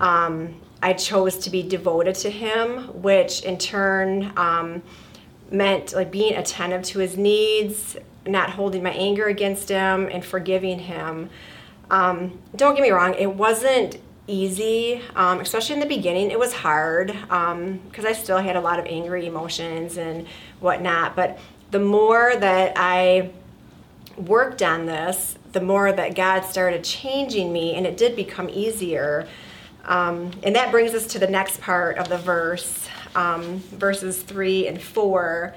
Um, 0.00 0.60
I 0.82 0.92
chose 0.92 1.38
to 1.38 1.50
be 1.50 1.62
devoted 1.62 2.14
to 2.16 2.30
him, 2.30 3.02
which 3.02 3.42
in 3.42 3.58
turn 3.58 4.32
um, 4.36 4.82
meant 5.50 5.92
like 5.92 6.12
being 6.12 6.36
attentive 6.36 6.82
to 6.84 7.00
his 7.00 7.16
needs, 7.16 7.96
not 8.26 8.50
holding 8.50 8.82
my 8.82 8.92
anger 8.92 9.26
against 9.26 9.68
him, 9.68 10.08
and 10.10 10.24
forgiving 10.24 10.78
him. 10.78 11.30
Um, 11.90 12.38
don't 12.54 12.74
get 12.74 12.82
me 12.82 12.90
wrong, 12.90 13.14
it 13.14 13.34
wasn't 13.34 13.98
easy, 14.28 15.00
um, 15.16 15.40
especially 15.40 15.74
in 15.74 15.80
the 15.80 15.86
beginning. 15.86 16.30
It 16.30 16.38
was 16.38 16.52
hard 16.52 17.08
because 17.08 17.30
um, 17.30 17.80
I 18.06 18.12
still 18.12 18.38
had 18.38 18.56
a 18.56 18.60
lot 18.60 18.78
of 18.78 18.84
angry 18.86 19.26
emotions 19.26 19.96
and 19.96 20.26
whatnot. 20.60 21.16
But 21.16 21.38
the 21.70 21.80
more 21.80 22.36
that 22.36 22.74
I 22.76 23.30
worked 24.18 24.62
on 24.62 24.86
this, 24.86 25.36
the 25.52 25.60
more 25.60 25.92
that 25.92 26.14
God 26.14 26.44
started 26.44 26.84
changing 26.84 27.52
me, 27.52 27.74
and 27.74 27.86
it 27.86 27.96
did 27.96 28.16
become 28.16 28.48
easier. 28.50 29.28
Um, 29.84 30.32
and 30.42 30.54
that 30.54 30.70
brings 30.70 30.94
us 30.94 31.06
to 31.08 31.18
the 31.18 31.26
next 31.26 31.60
part 31.60 31.96
of 31.98 32.08
the 32.08 32.18
verse, 32.18 32.88
um, 33.14 33.58
verses 33.58 34.22
3 34.22 34.68
and 34.68 34.80
4. 34.80 35.54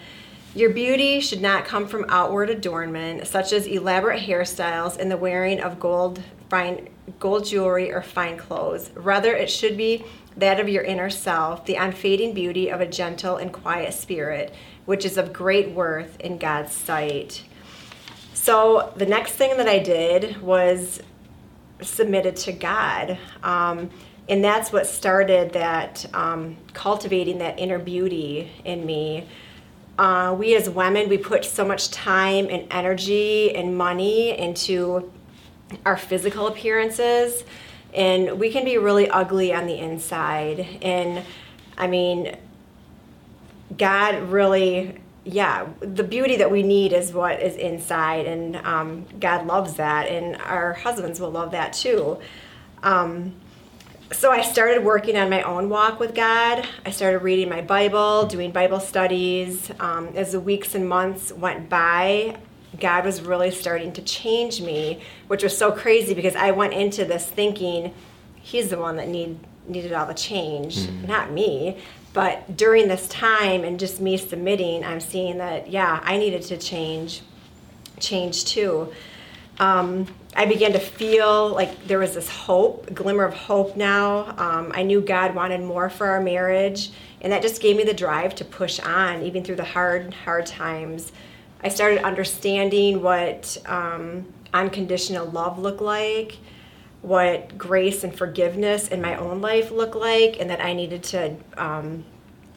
Your 0.54 0.70
beauty 0.70 1.22
should 1.22 1.42
not 1.42 1.66
come 1.66 1.88
from 1.88 2.06
outward 2.10 2.50
adornment, 2.50 3.28
such 3.28 3.54
as 3.54 3.68
elaborate 3.68 4.22
hairstyles 4.22 4.98
and 4.98 5.10
the 5.10 5.18
wearing 5.18 5.62
of 5.62 5.80
gold, 5.80 6.22
fine 6.50 6.90
gold 7.20 7.46
jewelry 7.46 7.92
or 7.92 8.02
fine 8.02 8.38
clothes. 8.38 8.92
Rather, 8.96 9.34
it 9.34 9.50
should 9.50 9.78
be 9.78 10.04
that 10.38 10.60
of 10.60 10.70
your 10.70 10.84
inner 10.84 11.10
self, 11.10 11.66
the 11.66 11.76
unfading 11.76 12.34
beauty 12.34 12.70
of 12.70 12.82
a 12.82 12.86
gentle 12.86 13.38
and 13.38 13.52
quiet 13.52 13.94
spirit, 13.94 14.54
which 14.86 15.06
is 15.06 15.18
of 15.18 15.34
great 15.34 15.72
worth 15.72 16.20
in 16.20 16.38
God's 16.38 16.72
sight. 16.72 17.44
So, 18.34 18.94
the 18.96 19.06
next 19.06 19.34
thing 19.34 19.58
that 19.58 19.68
I 19.68 19.80
did 19.80 20.42
was 20.42 21.02
submitted 21.82 22.36
to 22.38 22.52
God. 22.52 23.18
Um, 23.44 23.90
and 24.30 24.44
that's 24.44 24.72
what 24.72 24.88
started 24.88 25.54
that 25.54 26.06
um, 26.14 26.58
cultivating 26.74 27.40
that 27.40 27.60
inner 27.60 27.80
beauty 27.80 28.52
in 28.64 28.86
me 28.86 29.28
uh, 30.02 30.34
we 30.34 30.56
as 30.56 30.70
women, 30.70 31.10
we 31.10 31.18
put 31.18 31.46
so 31.46 31.66
much 31.66 31.92
time 31.92 32.48
and 32.50 32.68
energy 32.72 33.56
and 33.56 33.78
money 33.78 34.38
into 34.38 35.12
our 35.86 35.96
physical 35.96 36.48
appearances, 36.48 37.44
and 37.94 38.40
we 38.40 38.52
can 38.52 38.66
be 38.66 38.78
really 38.78 39.10
ugly 39.10 39.54
on 39.54 39.68
the 39.68 39.78
inside. 39.78 40.60
And 40.82 41.24
I 41.78 41.86
mean, 41.86 42.36
God 43.78 44.16
really, 44.32 45.00
yeah, 45.24 45.68
the 45.80 46.04
beauty 46.04 46.38
that 46.38 46.50
we 46.50 46.64
need 46.64 46.94
is 46.94 47.14
what 47.14 47.42
is 47.42 47.56
inside, 47.56 48.26
and 48.26 48.56
um, 48.58 49.06
God 49.20 49.46
loves 49.46 49.76
that, 49.76 50.08
and 50.08 50.36
our 50.42 50.74
husbands 50.74 51.20
will 51.20 51.32
love 51.32 51.52
that 51.52 51.74
too. 51.74 52.20
Um, 52.82 53.36
so 54.12 54.32
I 54.32 54.42
started 54.42 54.84
working 54.84 55.16
on 55.16 55.30
my 55.30 55.42
own 55.44 55.70
walk 55.70 56.00
with 56.00 56.16
God. 56.16 56.68
I 56.86 56.92
started 56.92 57.20
reading 57.20 57.50
my 57.50 57.62
Bible, 57.62 58.26
doing 58.26 58.52
Bible 58.52 58.80
studies. 58.80 59.72
Um, 59.80 60.10
as 60.16 60.34
the 60.34 60.40
weeks 60.40 60.76
and 60.76 60.90
months 60.90 61.32
went 61.32 61.70
by, 61.70 62.38
God 62.80 63.06
was 63.06 63.22
really 63.22 63.52
starting 63.52 63.94
to 63.94 64.02
change 64.02 64.62
me, 64.62 65.02
which 65.28 65.44
was 65.44 65.58
so 65.58 65.72
crazy 65.72 66.14
because 66.14 66.36
I 66.36 66.52
went 66.52 66.74
into 66.74 67.06
this 67.06 67.26
thinking 67.26 67.94
He's 68.42 68.70
the 68.70 68.78
one 68.78 68.96
that 68.98 69.08
need, 69.08 69.40
needed 69.68 69.94
all 69.94 70.06
the 70.06 70.14
change, 70.14 70.78
mm. 70.78 71.08
not 71.08 71.32
me. 71.32 71.78
But 72.14 72.58
during 72.58 72.88
this 72.88 73.08
time 73.08 73.64
and 73.64 73.80
just 73.80 74.02
me 74.02 74.18
submitting, 74.18 74.84
I'm 74.84 75.00
seeing 75.00 75.38
that, 75.38 75.70
yeah, 75.70 76.02
I 76.04 76.18
needed 76.18 76.42
to 76.44 76.58
change, 76.58 77.22
change 78.00 78.46
too. 78.46 78.92
Um, 79.60 80.08
I 80.36 80.46
began 80.46 80.74
to 80.74 80.80
feel 80.80 81.50
like 81.50 81.88
there 81.88 82.00
was 82.00 82.16
this 82.16 82.30
hope, 82.30 82.94
glimmer 82.94 83.24
of 83.24 83.34
hope 83.34 83.78
now. 83.78 84.34
Um, 84.38 84.72
I 84.74 84.84
knew 84.84 85.02
God 85.02 85.36
wanted 85.36 85.62
more 85.62 85.90
for 85.90 86.08
our 86.08 86.22
marriage, 86.22 86.92
and 87.22 87.32
that 87.32 87.42
just 87.42 87.62
gave 87.62 87.76
me 87.78 87.84
the 87.84 87.94
drive 87.94 88.36
to 88.36 88.46
push 88.46 88.80
on, 88.80 89.24
even 89.24 89.44
through 89.44 89.58
the 89.58 89.64
hard, 89.64 90.14
hard 90.14 90.46
times. 90.46 91.12
I 91.64 91.70
started 91.70 92.04
understanding 92.04 93.02
what 93.02 93.58
um, 93.66 94.26
unconditional 94.54 95.28
love 95.28 95.60
looked 95.60 95.82
like, 95.82 96.38
what 97.02 97.58
grace 97.58 98.04
and 98.04 98.16
forgiveness 98.16 98.88
in 98.88 99.02
my 99.02 99.16
own 99.16 99.42
life 99.42 99.72
look 99.72 99.96
like, 99.96 100.40
and 100.40 100.50
that 100.50 100.62
I 100.62 100.74
needed 100.74 101.04
to 101.04 101.36
um, 101.58 102.06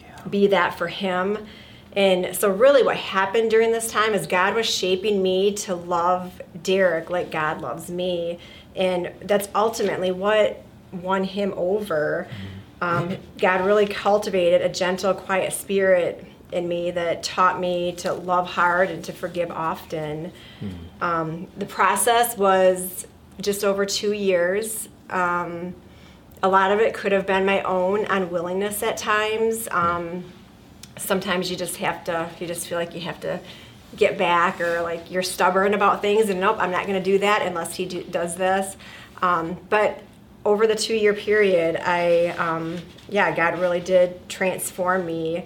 yeah. 0.00 0.20
be 0.28 0.48
that 0.48 0.76
for 0.76 0.88
Him. 0.88 1.38
And 1.96 2.34
so, 2.34 2.50
really, 2.50 2.82
what 2.82 2.96
happened 2.96 3.50
during 3.50 3.70
this 3.70 3.90
time 3.90 4.14
is 4.14 4.26
God 4.26 4.54
was 4.54 4.66
shaping 4.66 5.22
me 5.22 5.54
to 5.54 5.74
love 5.74 6.42
Derek 6.62 7.08
like 7.08 7.30
God 7.30 7.60
loves 7.60 7.90
me. 7.90 8.38
And 8.74 9.12
that's 9.22 9.48
ultimately 9.54 10.10
what 10.10 10.62
won 10.92 11.24
him 11.24 11.54
over. 11.56 12.26
Um, 12.80 13.16
God 13.38 13.64
really 13.64 13.86
cultivated 13.86 14.62
a 14.62 14.68
gentle, 14.68 15.14
quiet 15.14 15.52
spirit 15.52 16.24
in 16.52 16.68
me 16.68 16.90
that 16.90 17.22
taught 17.22 17.58
me 17.58 17.92
to 17.98 18.12
love 18.12 18.48
hard 18.48 18.90
and 18.90 19.04
to 19.04 19.12
forgive 19.12 19.50
often. 19.50 20.32
Um, 21.00 21.48
the 21.56 21.66
process 21.66 22.36
was 22.36 23.06
just 23.40 23.64
over 23.64 23.84
two 23.86 24.12
years. 24.12 24.88
Um, 25.10 25.74
a 26.42 26.48
lot 26.48 26.70
of 26.70 26.80
it 26.80 26.94
could 26.94 27.12
have 27.12 27.26
been 27.26 27.46
my 27.46 27.62
own 27.62 28.04
unwillingness 28.04 28.82
at 28.82 28.96
times. 28.96 29.66
Um, 29.70 30.24
sometimes 30.96 31.50
you 31.50 31.56
just 31.56 31.76
have 31.78 32.04
to 32.04 32.28
you 32.38 32.46
just 32.46 32.66
feel 32.66 32.78
like 32.78 32.94
you 32.94 33.00
have 33.00 33.20
to 33.20 33.40
get 33.96 34.18
back 34.18 34.60
or 34.60 34.82
like 34.82 35.10
you're 35.10 35.22
stubborn 35.22 35.74
about 35.74 36.00
things 36.00 36.28
and 36.28 36.40
nope 36.40 36.56
i'm 36.60 36.70
not 36.70 36.86
going 36.86 36.98
to 37.00 37.04
do 37.04 37.18
that 37.18 37.42
unless 37.42 37.74
he 37.74 37.84
do, 37.86 38.02
does 38.04 38.36
this 38.36 38.76
um, 39.22 39.56
but 39.68 40.02
over 40.44 40.66
the 40.66 40.74
two 40.74 40.94
year 40.94 41.14
period 41.14 41.76
i 41.76 42.28
um, 42.38 42.76
yeah 43.08 43.34
god 43.34 43.58
really 43.58 43.80
did 43.80 44.28
transform 44.28 45.04
me 45.06 45.44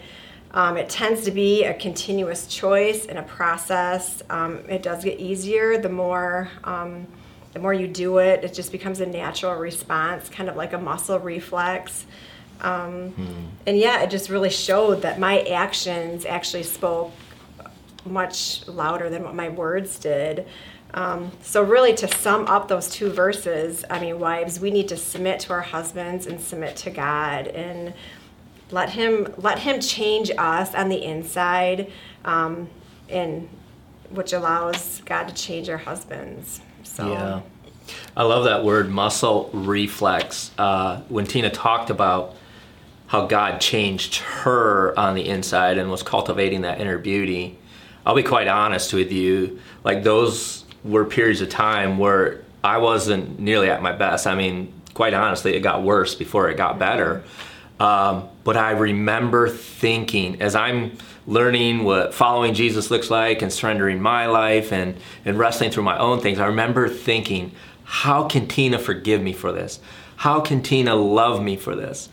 um, 0.52 0.78
it 0.78 0.88
tends 0.88 1.24
to 1.24 1.30
be 1.30 1.64
a 1.64 1.74
continuous 1.74 2.46
choice 2.46 3.06
and 3.06 3.18
a 3.18 3.22
process 3.22 4.22
um, 4.30 4.58
it 4.68 4.82
does 4.82 5.04
get 5.04 5.18
easier 5.18 5.78
the 5.78 5.88
more 5.88 6.48
um, 6.64 7.06
the 7.52 7.58
more 7.58 7.72
you 7.72 7.86
do 7.88 8.18
it 8.18 8.44
it 8.44 8.54
just 8.54 8.72
becomes 8.72 9.00
a 9.00 9.06
natural 9.06 9.54
response 9.54 10.28
kind 10.28 10.48
of 10.48 10.56
like 10.56 10.72
a 10.72 10.78
muscle 10.78 11.18
reflex 11.18 12.06
um, 12.60 13.10
hmm. 13.10 13.46
And 13.66 13.78
yeah, 13.78 14.02
it 14.02 14.10
just 14.10 14.30
really 14.30 14.50
showed 14.50 15.02
that 15.02 15.18
my 15.18 15.40
actions 15.42 16.24
actually 16.24 16.64
spoke 16.64 17.12
much 18.04 18.66
louder 18.66 19.10
than 19.10 19.22
what 19.22 19.34
my 19.34 19.48
words 19.48 19.98
did. 19.98 20.46
Um, 20.94 21.30
so, 21.42 21.62
really, 21.62 21.94
to 21.96 22.08
sum 22.08 22.46
up 22.46 22.68
those 22.68 22.88
two 22.88 23.10
verses, 23.10 23.84
I 23.90 24.00
mean, 24.00 24.18
wives, 24.18 24.58
we 24.58 24.70
need 24.70 24.88
to 24.88 24.96
submit 24.96 25.40
to 25.40 25.52
our 25.52 25.60
husbands 25.60 26.26
and 26.26 26.40
submit 26.40 26.76
to 26.76 26.90
God 26.90 27.48
and 27.48 27.92
let 28.70 28.90
Him 28.90 29.32
let 29.36 29.58
Him 29.58 29.80
change 29.80 30.30
us 30.38 30.74
on 30.74 30.88
the 30.88 31.04
inside, 31.04 31.92
um, 32.24 32.70
and 33.10 33.48
which 34.10 34.32
allows 34.32 35.02
God 35.04 35.28
to 35.28 35.34
change 35.34 35.68
our 35.68 35.76
husbands. 35.76 36.62
So. 36.82 37.12
Yeah. 37.12 37.40
I 38.16 38.24
love 38.24 38.44
that 38.44 38.64
word 38.64 38.90
muscle 38.90 39.50
reflex. 39.52 40.50
Uh, 40.58 41.00
when 41.08 41.26
Tina 41.26 41.50
talked 41.50 41.90
about 41.90 42.36
how 43.08 43.26
God 43.26 43.60
changed 43.60 44.16
her 44.16 44.96
on 44.98 45.14
the 45.14 45.26
inside 45.26 45.78
and 45.78 45.90
was 45.90 46.02
cultivating 46.02 46.60
that 46.62 46.80
inner 46.80 46.98
beauty. 46.98 47.58
I'll 48.04 48.14
be 48.14 48.22
quite 48.22 48.48
honest 48.48 48.92
with 48.92 49.10
you, 49.10 49.60
like 49.82 50.02
those 50.02 50.64
were 50.84 51.04
periods 51.06 51.40
of 51.40 51.48
time 51.48 51.98
where 51.98 52.44
I 52.62 52.78
wasn't 52.78 53.40
nearly 53.40 53.70
at 53.70 53.82
my 53.82 53.92
best. 53.92 54.26
I 54.26 54.34
mean, 54.34 54.72
quite 54.92 55.14
honestly, 55.14 55.54
it 55.54 55.60
got 55.60 55.82
worse 55.82 56.14
before 56.14 56.50
it 56.50 56.56
got 56.56 56.78
better. 56.78 57.24
Um, 57.80 58.28
but 58.44 58.56
I 58.56 58.72
remember 58.72 59.48
thinking 59.48 60.42
as 60.42 60.54
I'm 60.54 60.98
learning 61.26 61.84
what 61.84 62.14
following 62.14 62.54
Jesus 62.54 62.90
looks 62.90 63.10
like 63.10 63.42
and 63.42 63.52
surrendering 63.52 64.00
my 64.00 64.26
life 64.26 64.72
and, 64.72 64.96
and 65.24 65.38
wrestling 65.38 65.70
through 65.70 65.84
my 65.84 65.98
own 65.98 66.20
things, 66.20 66.38
I 66.38 66.46
remember 66.46 66.88
thinking, 66.88 67.52
how 67.84 68.24
can 68.24 68.48
Tina 68.48 68.78
forgive 68.78 69.22
me 69.22 69.32
for 69.32 69.52
this? 69.52 69.80
How 70.16 70.40
can 70.40 70.62
Tina 70.62 70.94
love 70.94 71.42
me 71.42 71.56
for 71.56 71.76
this? 71.76 72.08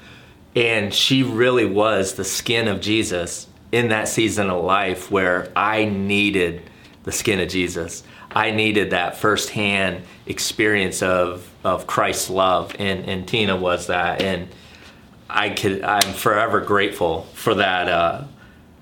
And 0.56 0.94
she 0.94 1.24
really 1.24 1.66
was 1.66 2.14
the 2.14 2.24
skin 2.24 2.68
of 2.68 2.80
Jesus 2.80 3.48
in 3.72 3.90
that 3.90 4.08
season 4.08 4.50
of 4.50 4.64
life 4.64 5.12
where 5.12 5.52
I 5.56 5.86
needed 5.86 6.62
the 7.04 7.12
skin 7.12 7.40
of 7.40 7.50
Jesus. 7.50 8.04
I 8.32 8.52
needed 8.52 8.92
that 8.92 9.18
firsthand 9.18 10.04
experience 10.26 11.02
of, 11.02 11.50
of 11.64 11.88
Christ's 11.88 12.30
love, 12.30 12.76
and, 12.80 13.06
and 13.06 13.28
Tina 13.28 13.56
was 13.56 13.88
that. 13.88 14.22
And 14.22 14.48
I 15.30 15.50
could, 15.50 15.84
I'm 15.84 16.14
forever 16.14 16.62
grateful 16.62 17.24
for 17.34 17.56
that, 17.56 17.88
uh, 17.88 18.24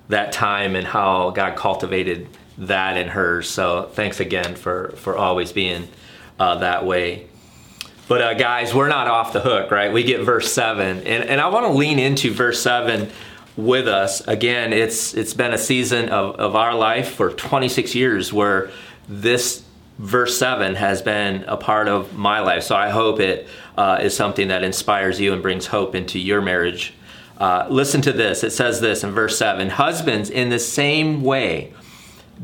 that 0.08 0.32
time 0.32 0.76
and 0.76 0.86
how 0.86 1.30
God 1.30 1.56
cultivated 1.56 2.28
that 2.58 2.96
in 2.96 3.08
her. 3.08 3.42
So 3.42 3.90
thanks 3.92 4.20
again 4.20 4.54
for, 4.54 4.92
for 4.96 5.16
always 5.16 5.52
being 5.52 5.88
uh, 6.38 6.56
that 6.58 6.84
way. 6.84 7.28
But 8.06 8.20
uh, 8.20 8.34
guys, 8.34 8.74
we're 8.74 8.88
not 8.88 9.08
off 9.08 9.32
the 9.32 9.40
hook, 9.40 9.70
right? 9.70 9.92
We 9.92 10.02
get 10.02 10.20
verse 10.20 10.52
seven, 10.52 10.98
and 11.06 11.24
and 11.24 11.40
I 11.40 11.48
want 11.48 11.66
to 11.66 11.72
lean 11.72 11.98
into 11.98 12.32
verse 12.32 12.60
seven 12.60 13.10
with 13.56 13.88
us 13.88 14.20
again. 14.26 14.74
It's 14.74 15.14
it's 15.14 15.32
been 15.32 15.54
a 15.54 15.58
season 15.58 16.10
of 16.10 16.36
of 16.36 16.54
our 16.54 16.74
life 16.74 17.14
for 17.14 17.30
26 17.30 17.94
years 17.94 18.30
where 18.30 18.70
this 19.08 19.63
verse 19.98 20.36
7 20.38 20.74
has 20.74 21.02
been 21.02 21.44
a 21.44 21.56
part 21.56 21.88
of 21.88 22.14
my 22.14 22.40
life. 22.40 22.64
So 22.64 22.76
I 22.76 22.90
hope 22.90 23.20
it 23.20 23.48
uh, 23.76 23.98
is 24.02 24.16
something 24.16 24.48
that 24.48 24.64
inspires 24.64 25.20
you 25.20 25.32
and 25.32 25.42
brings 25.42 25.66
hope 25.66 25.94
into 25.94 26.18
your 26.18 26.40
marriage. 26.40 26.94
Uh, 27.38 27.66
listen 27.68 28.00
to 28.02 28.12
this. 28.12 28.44
It 28.44 28.50
says 28.50 28.80
this 28.80 29.04
in 29.04 29.10
verse 29.10 29.38
7 29.38 29.70
Husbands, 29.70 30.30
in 30.30 30.50
the 30.50 30.58
same 30.58 31.22
way, 31.22 31.72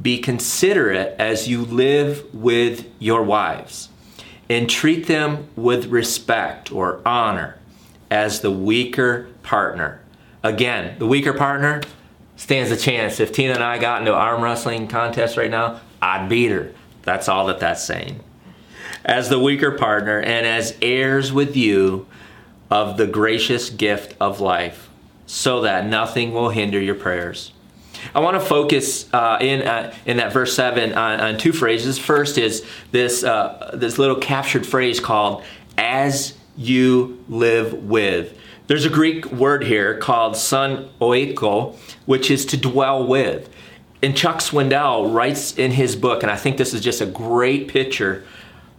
be 0.01 0.19
considerate 0.19 1.17
as 1.19 1.49
you 1.49 1.65
live 1.65 2.33
with 2.35 2.87
your 2.99 3.23
wives 3.23 3.89
and 4.49 4.69
treat 4.69 5.07
them 5.07 5.49
with 5.57 5.87
respect 5.87 6.73
or 6.73 7.01
honor 7.07 7.57
as 8.11 8.41
the 8.41 8.51
weaker 8.51 9.29
partner. 9.43 10.01
Again, 10.43 10.99
the 10.99 11.07
weaker 11.07 11.33
partner 11.33 11.83
stands 12.37 12.71
a 12.71 12.77
chance. 12.77 13.21
If 13.21 13.33
Tina 13.33 13.55
and 13.55 13.63
I 13.63 13.79
got 13.79 14.01
into 14.01 14.15
arm 14.15 14.43
wrestling 14.43 14.89
contest 14.89 15.37
right 15.37 15.51
now, 15.51 15.81
I'd 16.03 16.29
beat 16.29 16.51
her. 16.51 16.73
That's 17.03 17.29
all 17.29 17.47
that 17.47 17.61
that's 17.61 17.85
saying. 17.85 18.21
As 19.05 19.29
the 19.29 19.39
weaker 19.39 19.73
partner 19.73 20.21
and 20.21 20.47
as 20.47 20.77
heirs 20.83 21.33
with 21.33 21.57
you 21.57 22.07
of 22.71 22.97
the 22.97 23.07
gracious 23.07 23.71
gift 23.71 24.15
of 24.21 24.41
life, 24.41 24.89
so 25.27 25.61
that 25.61 25.87
nothing 25.87 26.33
will 26.33 26.51
hinder 26.51 26.81
your 26.81 26.95
prayers. 26.95 27.53
I 28.15 28.21
want 28.21 28.41
to 28.41 28.45
focus 28.45 29.13
uh, 29.13 29.39
in 29.41 29.63
uh, 29.63 29.95
in 30.07 30.17
that 30.17 30.33
verse 30.33 30.55
seven 30.55 30.93
on, 30.95 31.21
on, 31.21 31.39
two 31.39 31.53
phrases. 31.53 31.99
First 31.99 32.39
is 32.39 32.65
this 32.91 33.23
uh, 33.23 33.71
this 33.75 33.99
little 33.99 34.17
captured 34.17 34.67
phrase 34.67 35.01
called 35.01 35.45
"as 35.77 36.35
you 36.57 37.23
live 37.29 37.73
with." 37.75 38.37
There's 38.67 38.85
a 38.85 38.91
Greek 38.91 39.27
word 39.27 39.65
here 39.65 39.99
called 39.99 40.37
"son 40.37 40.89
oiko," 41.01 41.77
which 42.07 42.31
is 42.31 42.47
to 42.47 42.57
dwell 42.57 43.07
with. 43.07 43.49
And 44.03 44.17
Chuck 44.17 44.39
Swindoll 44.39 45.13
writes 45.13 45.57
in 45.59 45.73
his 45.73 45.95
book, 45.95 46.23
and 46.23 46.33
I 46.33 46.37
think 46.37 46.57
this 46.57 46.73
is 46.73 46.81
just 46.81 47.01
a 47.01 47.07
great 47.07 47.69
picture 47.69 48.25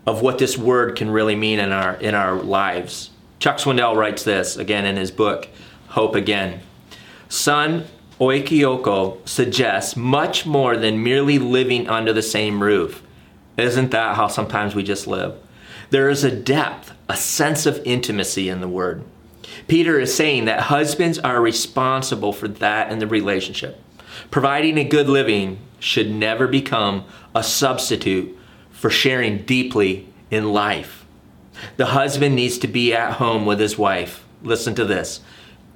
of 0.07 0.21
what 0.21 0.39
this 0.39 0.57
word 0.57 0.95
can 0.95 1.11
really 1.11 1.35
mean 1.35 1.59
in 1.59 1.71
our 1.71 1.93
in 1.95 2.15
our 2.15 2.35
lives. 2.35 3.11
Chuck 3.39 3.57
Swindoll 3.57 3.95
writes 3.95 4.23
this 4.23 4.57
again 4.57 4.85
in 4.85 4.97
his 4.97 5.11
book, 5.11 5.47
Hope 5.89 6.15
Again. 6.15 6.61
Son 7.29 7.85
Oikioko 8.19 9.27
suggests 9.27 9.95
much 9.95 10.45
more 10.45 10.77
than 10.77 11.03
merely 11.03 11.39
living 11.39 11.87
under 11.87 12.13
the 12.13 12.21
same 12.21 12.61
roof. 12.61 13.01
Isn't 13.57 13.91
that 13.91 14.15
how 14.15 14.27
sometimes 14.27 14.75
we 14.75 14.83
just 14.83 15.07
live? 15.07 15.35
There 15.89 16.09
is 16.09 16.23
a 16.23 16.31
depth, 16.31 16.93
a 17.09 17.15
sense 17.15 17.65
of 17.65 17.81
intimacy 17.83 18.47
in 18.47 18.61
the 18.61 18.67
word. 18.67 19.03
Peter 19.67 19.99
is 19.99 20.13
saying 20.13 20.45
that 20.45 20.61
husbands 20.61 21.19
are 21.19 21.41
responsible 21.41 22.31
for 22.31 22.47
that 22.47 22.91
in 22.91 22.99
the 22.99 23.07
relationship. 23.07 23.81
Providing 24.31 24.77
a 24.77 24.85
good 24.85 25.09
living 25.09 25.59
should 25.79 26.09
never 26.09 26.47
become 26.47 27.03
a 27.35 27.43
substitute 27.43 28.37
for 28.71 28.89
sharing 28.89 29.43
deeply 29.43 30.07
in 30.31 30.53
life. 30.53 31.05
The 31.75 31.87
husband 31.87 32.35
needs 32.35 32.57
to 32.59 32.67
be 32.67 32.93
at 32.93 33.13
home 33.13 33.45
with 33.45 33.59
his 33.59 33.77
wife. 33.77 34.23
Listen 34.41 34.73
to 34.75 34.85
this 34.85 35.19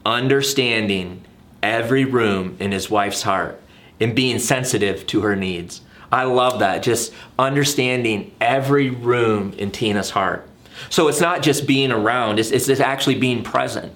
understanding 0.06 1.24
every 1.64 2.06
room 2.06 2.56
in 2.60 2.72
his 2.72 2.90
wife's 2.90 3.24
heart 3.24 3.60
and 4.00 4.16
being 4.16 4.38
sensitive 4.38 5.06
to 5.08 5.22
her 5.22 5.36
needs. 5.36 5.82
I 6.12 6.24
love 6.24 6.60
that, 6.60 6.84
just 6.84 7.12
understanding 7.40 8.34
every 8.40 8.90
room 8.90 9.54
in 9.54 9.72
Tina's 9.72 10.12
heart. 10.12 10.48
So 10.90 11.08
it's 11.08 11.22
not 11.22 11.42
just 11.42 11.66
being 11.66 11.92
around, 11.92 12.40
it's, 12.40 12.52
it's 12.52 12.80
actually 12.80 13.16
being 13.16 13.44
present. 13.44 13.94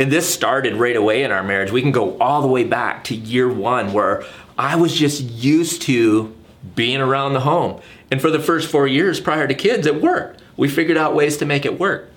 And 0.00 0.10
this 0.10 0.32
started 0.32 0.76
right 0.76 0.96
away 0.96 1.22
in 1.24 1.30
our 1.30 1.42
marriage. 1.42 1.70
We 1.70 1.82
can 1.82 1.92
go 1.92 2.16
all 2.18 2.40
the 2.40 2.48
way 2.48 2.64
back 2.64 3.04
to 3.04 3.14
year 3.14 3.52
one 3.52 3.92
where 3.92 4.24
I 4.58 4.76
was 4.76 4.94
just 4.94 5.20
used 5.22 5.82
to 5.82 6.34
being 6.74 7.02
around 7.02 7.34
the 7.34 7.40
home. 7.40 7.82
And 8.10 8.18
for 8.18 8.30
the 8.30 8.40
first 8.40 8.70
four 8.70 8.86
years 8.86 9.20
prior 9.20 9.46
to 9.46 9.54
kids, 9.54 9.86
it 9.86 10.00
worked. 10.00 10.42
We 10.56 10.68
figured 10.68 10.96
out 10.96 11.14
ways 11.14 11.36
to 11.36 11.44
make 11.44 11.66
it 11.66 11.78
work. 11.78 12.08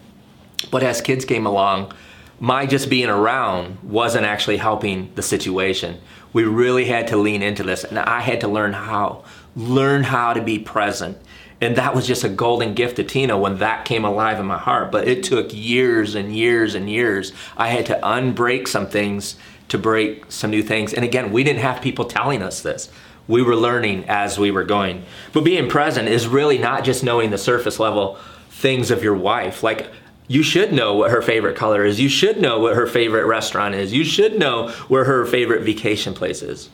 But 0.71 0.81
as 0.81 1.01
kids 1.01 1.25
came 1.25 1.45
along, 1.45 1.91
my 2.39 2.65
just 2.65 2.89
being 2.89 3.09
around 3.09 3.77
wasn't 3.83 4.25
actually 4.25 4.57
helping 4.57 5.11
the 5.15 5.21
situation. 5.21 5.99
We 6.31 6.45
really 6.45 6.85
had 6.85 7.07
to 7.09 7.17
lean 7.17 7.41
into 7.41 7.63
this, 7.63 7.83
and 7.83 7.99
I 7.99 8.21
had 8.21 8.39
to 8.41 8.47
learn 8.47 8.71
how, 8.71 9.25
learn 9.57 10.03
how 10.03 10.31
to 10.31 10.41
be 10.41 10.57
present. 10.57 11.17
And 11.61 11.75
that 11.75 11.95
was 11.95 12.05
just 12.05 12.23
a 12.23 12.29
golden 12.29 12.73
gift 12.73 12.97
to 12.97 13.03
Tina 13.03 13.37
when 13.37 13.57
that 13.59 13.85
came 13.85 14.03
alive 14.03 14.39
in 14.39 14.45
my 14.45 14.57
heart. 14.57 14.91
But 14.91 15.07
it 15.07 15.23
took 15.23 15.53
years 15.53 16.15
and 16.15 16.35
years 16.35 16.75
and 16.75 16.89
years. 16.89 17.31
I 17.55 17.69
had 17.69 17.85
to 17.87 17.99
unbreak 18.03 18.67
some 18.67 18.87
things 18.87 19.35
to 19.69 19.77
break 19.77 20.31
some 20.31 20.51
new 20.51 20.61
things. 20.61 20.93
And 20.93 21.05
again, 21.05 21.31
we 21.31 21.43
didn't 21.43 21.61
have 21.61 21.81
people 21.81 22.05
telling 22.05 22.41
us 22.41 22.61
this. 22.61 22.89
We 23.27 23.41
were 23.41 23.55
learning 23.55 24.05
as 24.09 24.37
we 24.37 24.51
were 24.51 24.65
going. 24.65 25.05
But 25.31 25.45
being 25.45 25.69
present 25.69 26.09
is 26.09 26.27
really 26.27 26.57
not 26.57 26.83
just 26.83 27.03
knowing 27.03 27.29
the 27.29 27.37
surface 27.37 27.79
level 27.79 28.17
things 28.49 28.91
of 28.91 29.03
your 29.03 29.15
wife. 29.15 29.63
Like 29.63 29.87
you 30.27 30.43
should 30.43 30.73
know 30.73 30.95
what 30.95 31.11
her 31.11 31.21
favorite 31.21 31.55
color 31.55 31.85
is. 31.85 31.99
You 31.99 32.09
should 32.09 32.39
know 32.39 32.59
what 32.59 32.75
her 32.75 32.87
favorite 32.87 33.25
restaurant 33.25 33.75
is. 33.75 33.93
You 33.93 34.03
should 34.03 34.37
know 34.37 34.69
where 34.87 35.05
her 35.05 35.25
favorite 35.25 35.63
vacation 35.63 36.13
place 36.13 36.41
is. 36.41 36.69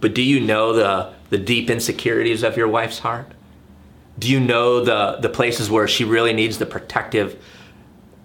But 0.00 0.14
do 0.14 0.22
you 0.22 0.40
know 0.40 0.72
the, 0.72 1.12
the 1.30 1.38
deep 1.38 1.70
insecurities 1.70 2.42
of 2.42 2.56
your 2.56 2.68
wife's 2.68 3.00
heart? 3.00 3.32
Do 4.18 4.30
you 4.30 4.40
know 4.40 4.84
the, 4.84 5.18
the 5.20 5.28
places 5.28 5.70
where 5.70 5.86
she 5.86 6.04
really 6.04 6.32
needs 6.32 6.58
the 6.58 6.66
protective 6.66 7.42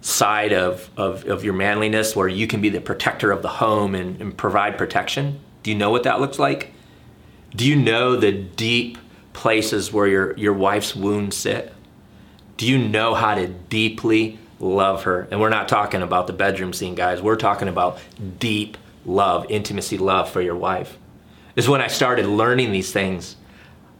side 0.00 0.52
of, 0.52 0.90
of, 0.96 1.26
of 1.26 1.44
your 1.44 1.54
manliness, 1.54 2.16
where 2.16 2.28
you 2.28 2.46
can 2.46 2.60
be 2.60 2.68
the 2.68 2.80
protector 2.80 3.30
of 3.30 3.42
the 3.42 3.48
home 3.48 3.94
and, 3.94 4.20
and 4.20 4.36
provide 4.36 4.76
protection? 4.76 5.40
Do 5.62 5.70
you 5.70 5.76
know 5.76 5.90
what 5.90 6.02
that 6.04 6.20
looks 6.20 6.38
like? 6.38 6.72
Do 7.54 7.66
you 7.66 7.76
know 7.76 8.16
the 8.16 8.32
deep 8.32 8.98
places 9.32 9.92
where 9.92 10.06
your, 10.06 10.36
your 10.36 10.54
wife's 10.54 10.96
wounds 10.96 11.36
sit? 11.36 11.72
Do 12.56 12.66
you 12.66 12.78
know 12.78 13.14
how 13.14 13.34
to 13.34 13.48
deeply 13.48 14.38
love 14.58 15.04
her? 15.04 15.28
And 15.30 15.40
we're 15.40 15.50
not 15.50 15.68
talking 15.68 16.02
about 16.02 16.26
the 16.26 16.32
bedroom 16.32 16.72
scene, 16.72 16.94
guys. 16.94 17.20
We're 17.20 17.36
talking 17.36 17.68
about 17.68 17.98
deep 18.38 18.78
love, 19.04 19.46
intimacy 19.50 19.98
love 19.98 20.30
for 20.30 20.40
your 20.40 20.56
wife. 20.56 20.98
Is 21.54 21.68
when 21.68 21.80
I 21.80 21.88
started 21.88 22.26
learning 22.26 22.72
these 22.72 22.92
things. 22.92 23.36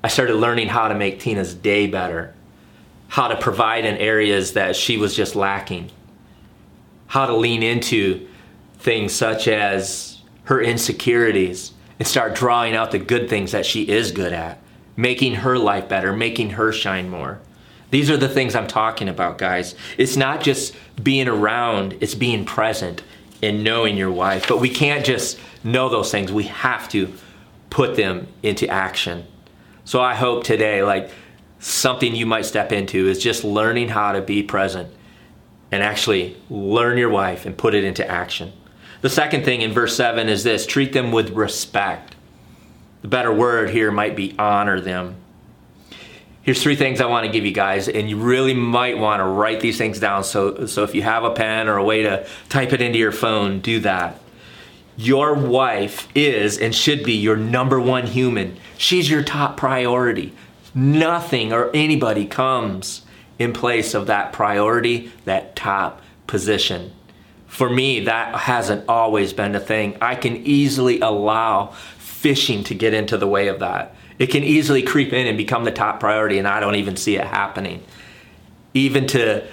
I 0.05 0.09
started 0.09 0.35
learning 0.35 0.69
how 0.69 0.89
to 0.89 0.95
make 0.95 1.21
Tina's 1.21 1.55
day 1.55 1.87
better, 1.87 2.35
how 3.09 3.29
to 3.29 3.37
provide 3.37 3.85
in 3.85 3.97
areas 3.97 4.55
that 4.55 4.75
she 4.75 4.97
was 4.97 5.15
just 5.15 5.37
lacking, 5.37 5.91
how 7.07 7.27
to 7.27 7.37
lean 7.37 7.63
into 7.63 8.27
things 8.79 9.13
such 9.13 9.47
as 9.47 10.21
her 10.45 10.61
insecurities 10.61 11.73
and 11.99 12.09
start 12.09 12.35
drawing 12.35 12.75
out 12.75 12.91
the 12.91 12.99
good 12.99 13.29
things 13.29 13.53
that 13.53 13.65
she 13.65 13.89
is 13.89 14.11
good 14.11 14.33
at, 14.33 14.61
making 14.97 15.37
her 15.37 15.57
life 15.57 15.89
better, 15.89 16.13
making 16.13 16.51
her 16.51 16.73
shine 16.73 17.09
more. 17.09 17.39
These 17.91 18.11
are 18.11 18.17
the 18.17 18.29
things 18.29 18.55
I'm 18.55 18.67
talking 18.67 19.09
about, 19.09 19.39
guys. 19.39 19.75
It's 19.99 20.17
not 20.17 20.41
just 20.41 20.75
being 21.01 21.29
around, 21.29 21.97
it's 22.01 22.15
being 22.15 22.45
present 22.45 23.03
and 23.43 23.63
knowing 23.63 23.97
your 23.97 24.11
wife. 24.11 24.49
But 24.49 24.61
we 24.61 24.71
can't 24.71 25.05
just 25.05 25.39
know 25.63 25.89
those 25.89 26.11
things. 26.11 26.33
We 26.33 26.45
have 26.45 26.89
to 26.89 27.13
put 27.71 27.95
them 27.95 28.29
into 28.43 28.67
action. 28.67 29.27
So 29.85 30.01
I 30.01 30.15
hope 30.15 30.45
today, 30.45 30.83
like 30.83 31.11
something 31.59 32.15
you 32.15 32.27
might 32.27 32.45
step 32.45 32.73
into 32.73 33.09
is 33.09 33.23
just 33.23 33.45
learning 33.45 33.89
how 33.89 34.13
to 34.13 34.21
be 34.21 34.43
present 34.43 34.93
and 35.71 35.83
actually 35.83 36.37
learn 36.51 36.99
your 36.99 37.09
wife 37.09 37.47
and 37.47 37.57
put 37.57 37.75
it 37.75 37.85
into 37.85 38.09
action. 38.09 38.53
The 39.01 39.11
second 39.11 39.45
thing 39.45 39.63
in 39.63 39.73
verse 39.73 39.97
7 39.97 40.29
is 40.29 40.45
this 40.45 40.67
treat 40.67 40.93
them 40.93 41.11
with 41.11 41.31
respect. 41.31 42.15
The 43.03 43.09
better 43.09 43.33
word 43.33 43.71
here 43.71 43.91
might 43.91 44.15
be 44.15 44.35
honor 44.39 44.81
them. 44.81 45.17
Here's 46.43 46.63
three 46.63 46.77
things 46.77 47.01
I 47.01 47.07
want 47.07 47.25
to 47.27 47.33
give 47.33 47.45
you 47.45 47.53
guys, 47.53 47.89
and 47.89 48.11
you 48.11 48.17
really 48.17 48.55
might 48.55 48.99
want 48.99 49.21
to 49.21 49.25
write 49.25 49.61
these 49.61 49.79
things 49.79 50.01
down. 50.01 50.25
So, 50.25 50.67
so 50.67 50.83
if 50.83 50.95
you 50.95 51.03
have 51.03 51.23
a 51.23 51.31
pen 51.31 51.69
or 51.69 51.77
a 51.77 51.85
way 51.85 52.03
to 52.03 52.27
type 52.49 52.73
it 52.73 52.81
into 52.81 52.99
your 52.99 53.13
phone, 53.13 53.61
do 53.61 53.81
that. 53.81 54.19
Your 54.97 55.35
wife 55.35 56.09
is 56.15 56.59
and 56.59 56.75
should 56.75 57.05
be 57.05 57.15
your 57.15 57.37
number 57.37 57.81
one 57.81 58.07
human. 58.07 58.57
She's 58.77 59.11
your 59.11 59.23
top 59.23 59.57
priority. 59.57 60.33
Nothing 60.75 61.53
or 61.53 61.71
anybody 61.75 62.27
comes 62.27 63.03
in 63.39 63.53
place 63.53 63.95
of 63.95 64.07
that 64.07 64.33
priority, 64.33 65.13
that 65.25 65.57
top 65.57 66.03
position. 66.27 66.93
For 67.47 67.69
me, 67.69 68.01
that 68.01 68.35
hasn't 68.35 68.89
always 68.89 69.33
been 69.33 69.55
a 69.55 69.61
thing. 69.61 69.97
I 70.01 70.15
can 70.15 70.37
easily 70.37 71.01
allow 71.01 71.75
fishing 71.99 72.65
to 72.65 72.75
get 72.75 72.95
into 72.95 73.17
the 73.17 73.27
way 73.27 73.49
of 73.49 73.59
that 73.61 73.95
it 74.23 74.31
can 74.31 74.45
easily 74.45 74.83
creep 74.83 75.13
in 75.13 75.27
and 75.27 75.37
become 75.37 75.65
the 75.65 75.73
top 75.73 75.99
priority, 75.99 76.39
and 76.39 76.47
I 76.47 76.61
don't 76.61 76.77
even 76.77 76.97
see 76.97 77.17
it 77.17 77.27
happening. 77.27 77.83
Even 78.73 79.09
to 79.09 79.45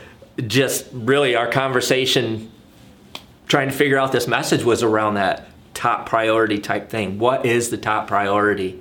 just 0.45 0.87
really 0.93 1.35
our 1.35 1.49
conversation 1.49 2.51
trying 3.49 3.67
to 3.67 3.75
figure 3.75 3.97
out 3.97 4.13
this 4.13 4.27
message 4.27 4.63
was 4.63 4.81
around 4.81 5.15
that 5.15 5.47
top 5.73 6.07
priority 6.07 6.59
type 6.59 6.89
thing. 6.89 7.19
What 7.19 7.45
is 7.45 7.69
the 7.69 7.77
top 7.77 8.07
priority? 8.07 8.79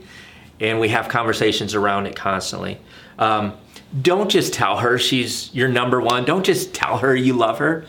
And 0.60 0.78
we 0.78 0.90
have 0.90 1.08
conversations 1.08 1.74
around 1.74 2.06
it 2.06 2.14
constantly. 2.14 2.78
Um, 3.18 3.54
don't 4.00 4.30
just 4.30 4.52
tell 4.52 4.78
her 4.78 4.98
she's 4.98 5.52
your 5.52 5.68
number 5.68 6.00
one. 6.00 6.24
Don't 6.24 6.44
just 6.44 6.72
tell 6.72 6.98
her 6.98 7.16
you 7.16 7.32
love 7.32 7.58
her. 7.58 7.86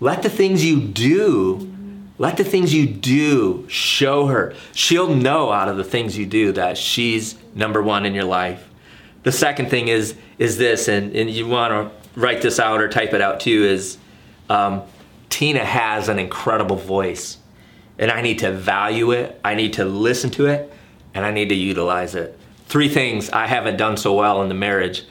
Let 0.00 0.22
the 0.22 0.30
things 0.30 0.64
you 0.64 0.80
do 0.80 1.74
let 2.18 2.36
the 2.36 2.44
things 2.44 2.72
you 2.72 2.86
do 2.86 3.66
show 3.68 4.26
her. 4.26 4.54
She'll 4.72 5.14
know 5.14 5.50
out 5.50 5.68
of 5.68 5.76
the 5.76 5.84
things 5.84 6.16
you 6.16 6.26
do 6.26 6.52
that 6.52 6.78
she's 6.78 7.36
number 7.54 7.82
one 7.82 8.06
in 8.06 8.14
your 8.14 8.24
life. 8.24 8.68
The 9.24 9.32
second 9.32 9.70
thing 9.70 9.88
is 9.88 10.14
is 10.38 10.56
this, 10.56 10.88
and, 10.88 11.14
and 11.14 11.30
you 11.30 11.46
want 11.46 11.72
to 11.72 12.20
write 12.20 12.42
this 12.42 12.60
out 12.60 12.80
or 12.80 12.88
type 12.88 13.12
it 13.14 13.20
out 13.20 13.40
too, 13.40 13.64
is 13.64 13.98
um, 14.48 14.82
Tina 15.34 15.64
has 15.64 16.08
an 16.08 16.20
incredible 16.20 16.76
voice. 16.76 17.38
And 17.98 18.08
I 18.08 18.22
need 18.22 18.38
to 18.38 18.52
value 18.52 19.10
it, 19.10 19.40
I 19.44 19.56
need 19.56 19.72
to 19.72 19.84
listen 19.84 20.30
to 20.30 20.46
it, 20.46 20.72
and 21.12 21.24
I 21.24 21.32
need 21.32 21.48
to 21.48 21.56
utilize 21.56 22.14
it. 22.14 22.38
Three 22.66 22.88
things 22.88 23.30
I 23.30 23.48
haven't 23.48 23.76
done 23.76 23.96
so 23.96 24.14
well 24.14 24.42
in 24.42 24.48
the 24.48 24.54
marriage. 24.54 25.02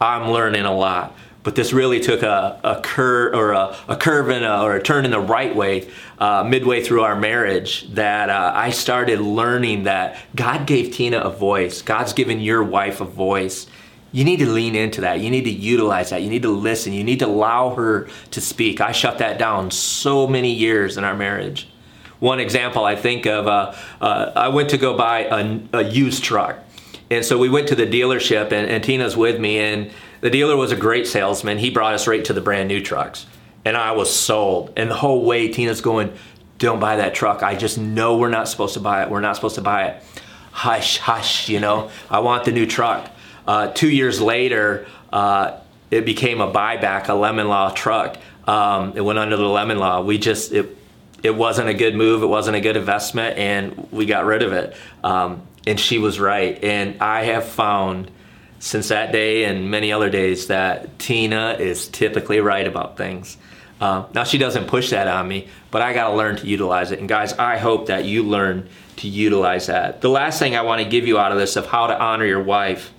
I'm 0.00 0.30
learning 0.30 0.66
a 0.66 0.72
lot 0.72 1.16
but 1.42 1.56
this 1.56 1.72
really 1.72 2.00
took 2.00 2.22
a, 2.22 2.60
a 2.62 2.80
curve 2.82 3.34
or 3.34 3.52
a, 3.52 3.76
a 3.88 3.96
curve 3.96 4.30
in 4.30 4.44
a, 4.44 4.62
or 4.62 4.76
a 4.76 4.82
turn 4.82 5.04
in 5.04 5.10
the 5.10 5.20
right 5.20 5.54
way 5.54 5.90
uh, 6.18 6.44
midway 6.44 6.82
through 6.82 7.02
our 7.02 7.16
marriage 7.16 7.88
that 7.94 8.30
uh, 8.30 8.52
I 8.54 8.70
started 8.70 9.20
learning 9.20 9.84
that 9.84 10.18
God 10.36 10.66
gave 10.66 10.94
Tina 10.94 11.18
a 11.18 11.30
voice. 11.30 11.82
God's 11.82 12.12
given 12.12 12.40
your 12.40 12.62
wife 12.62 13.00
a 13.00 13.04
voice. 13.04 13.66
You 14.12 14.24
need 14.24 14.40
to 14.40 14.46
lean 14.48 14.76
into 14.76 15.00
that. 15.00 15.20
You 15.20 15.30
need 15.30 15.44
to 15.44 15.50
utilize 15.50 16.10
that. 16.10 16.22
You 16.22 16.28
need 16.28 16.42
to 16.42 16.50
listen. 16.50 16.92
You 16.92 17.02
need 17.02 17.18
to 17.20 17.26
allow 17.26 17.74
her 17.74 18.08
to 18.30 18.40
speak. 18.40 18.80
I 18.80 18.92
shut 18.92 19.18
that 19.18 19.38
down 19.38 19.70
so 19.70 20.26
many 20.26 20.52
years 20.52 20.98
in 20.98 21.04
our 21.04 21.16
marriage. 21.16 21.68
one 22.20 22.38
example 22.38 22.84
I 22.84 22.94
think 22.94 23.26
of, 23.26 23.48
uh, 23.48 23.74
uh, 24.00 24.32
I 24.36 24.48
went 24.48 24.70
to 24.70 24.78
go 24.78 24.96
buy 24.96 25.24
a, 25.24 25.60
a, 25.72 25.82
used 25.82 26.22
truck. 26.22 26.58
And 27.10 27.24
so 27.24 27.36
we 27.36 27.48
went 27.48 27.68
to 27.68 27.74
the 27.74 27.86
dealership, 27.86 28.52
and, 28.52 28.70
and 28.70 28.84
Tina's 28.84 29.16
with 29.16 29.40
me, 29.40 29.58
and 29.58 29.90
the 30.20 30.30
dealer 30.30 30.56
was 30.56 30.70
a 30.70 30.76
great 30.76 31.08
salesman. 31.08 31.58
He 31.58 31.68
brought 31.68 31.94
us 31.94 32.06
right 32.06 32.24
to 32.26 32.32
the 32.32 32.40
brand 32.40 32.68
new 32.68 32.80
trucks. 32.80 33.26
And 33.64 33.76
I 33.76 33.92
was 33.92 34.14
sold. 34.14 34.72
And 34.76 34.90
the 34.90 34.94
whole 34.94 35.24
way, 35.24 35.48
Tina's 35.48 35.80
going, 35.80 36.12
Don't 36.58 36.78
buy 36.78 36.96
that 36.96 37.14
truck. 37.14 37.42
I 37.42 37.56
just 37.56 37.76
know 37.76 38.16
we're 38.18 38.28
not 38.28 38.48
supposed 38.48 38.74
to 38.74 38.80
buy 38.80 39.02
it. 39.02 39.10
We're 39.10 39.20
not 39.20 39.34
supposed 39.36 39.56
to 39.56 39.62
buy 39.62 39.86
it. 39.86 40.04
Hush, 40.52 40.98
hush, 40.98 41.48
you 41.48 41.60
know, 41.60 41.90
I 42.08 42.20
want 42.20 42.44
the 42.44 42.52
new 42.52 42.66
truck. 42.66 43.10
Uh, 43.46 43.68
two 43.68 43.88
years 43.88 44.20
later, 44.20 44.86
uh, 45.12 45.58
it 45.90 46.04
became 46.04 46.40
a 46.40 46.50
buyback, 46.50 47.08
a 47.08 47.14
lemon 47.14 47.48
law 47.48 47.70
truck. 47.70 48.16
Um, 48.46 48.94
it 48.96 49.00
went 49.00 49.18
under 49.18 49.36
the 49.36 49.48
lemon 49.48 49.78
law. 49.78 50.02
We 50.02 50.18
just 50.18 50.52
it 50.52 50.76
it 51.22 51.34
wasn't 51.34 51.68
a 51.68 51.74
good 51.74 51.94
move. 51.94 52.22
It 52.22 52.26
wasn't 52.26 52.56
a 52.56 52.60
good 52.60 52.76
investment, 52.76 53.38
and 53.38 53.88
we 53.92 54.06
got 54.06 54.24
rid 54.24 54.42
of 54.42 54.52
it. 54.52 54.76
Um, 55.04 55.42
and 55.66 55.78
she 55.78 55.98
was 55.98 56.18
right. 56.18 56.62
And 56.64 57.00
I 57.00 57.24
have 57.24 57.44
found 57.44 58.10
since 58.58 58.88
that 58.88 59.12
day 59.12 59.44
and 59.44 59.70
many 59.70 59.92
other 59.92 60.10
days 60.10 60.48
that 60.48 60.98
Tina 60.98 61.56
is 61.58 61.88
typically 61.88 62.40
right 62.40 62.66
about 62.66 62.96
things. 62.96 63.36
Uh, 63.80 64.06
now 64.14 64.22
she 64.24 64.38
doesn't 64.38 64.66
push 64.66 64.90
that 64.90 65.08
on 65.08 65.26
me, 65.26 65.48
but 65.72 65.82
I 65.82 65.92
got 65.92 66.10
to 66.10 66.14
learn 66.14 66.36
to 66.36 66.46
utilize 66.46 66.92
it. 66.92 67.00
And 67.00 67.08
guys, 67.08 67.32
I 67.32 67.58
hope 67.58 67.86
that 67.86 68.04
you 68.04 68.22
learn 68.22 68.68
to 68.96 69.08
utilize 69.08 69.66
that. 69.66 70.00
The 70.00 70.08
last 70.08 70.38
thing 70.38 70.54
I 70.54 70.62
want 70.62 70.80
to 70.82 70.88
give 70.88 71.06
you 71.06 71.18
out 71.18 71.32
of 71.32 71.38
this 71.38 71.56
of 71.56 71.66
how 71.66 71.88
to 71.88 72.00
honor 72.00 72.24
your 72.24 72.42
wife 72.42 72.92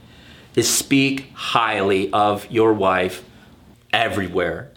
is 0.56 0.70
speak 0.74 1.32
highly 1.34 2.12
of 2.12 2.50
your 2.52 2.74
wife 2.74 3.24
everywhere. 3.92 4.72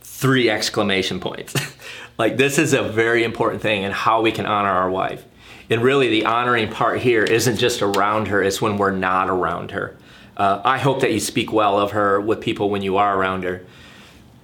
Three 0.00 0.48
exclamation 0.48 1.20
points. 1.20 1.54
like, 2.18 2.36
this 2.36 2.58
is 2.58 2.72
a 2.72 2.82
very 2.82 3.24
important 3.24 3.62
thing 3.62 3.82
in 3.82 3.92
how 3.92 4.22
we 4.22 4.32
can 4.32 4.46
honor 4.46 4.70
our 4.70 4.90
wife. 4.90 5.24
And 5.68 5.82
really, 5.82 6.08
the 6.08 6.26
honoring 6.26 6.70
part 6.70 7.00
here 7.00 7.24
isn't 7.24 7.56
just 7.56 7.82
around 7.82 8.28
her, 8.28 8.42
it's 8.42 8.62
when 8.62 8.78
we're 8.78 8.92
not 8.92 9.28
around 9.28 9.72
her. 9.72 9.96
Uh, 10.36 10.60
I 10.64 10.78
hope 10.78 11.00
that 11.00 11.12
you 11.12 11.20
speak 11.20 11.52
well 11.52 11.78
of 11.78 11.92
her 11.92 12.20
with 12.20 12.40
people 12.40 12.70
when 12.70 12.82
you 12.82 12.98
are 12.98 13.18
around 13.18 13.44
her. 13.44 13.64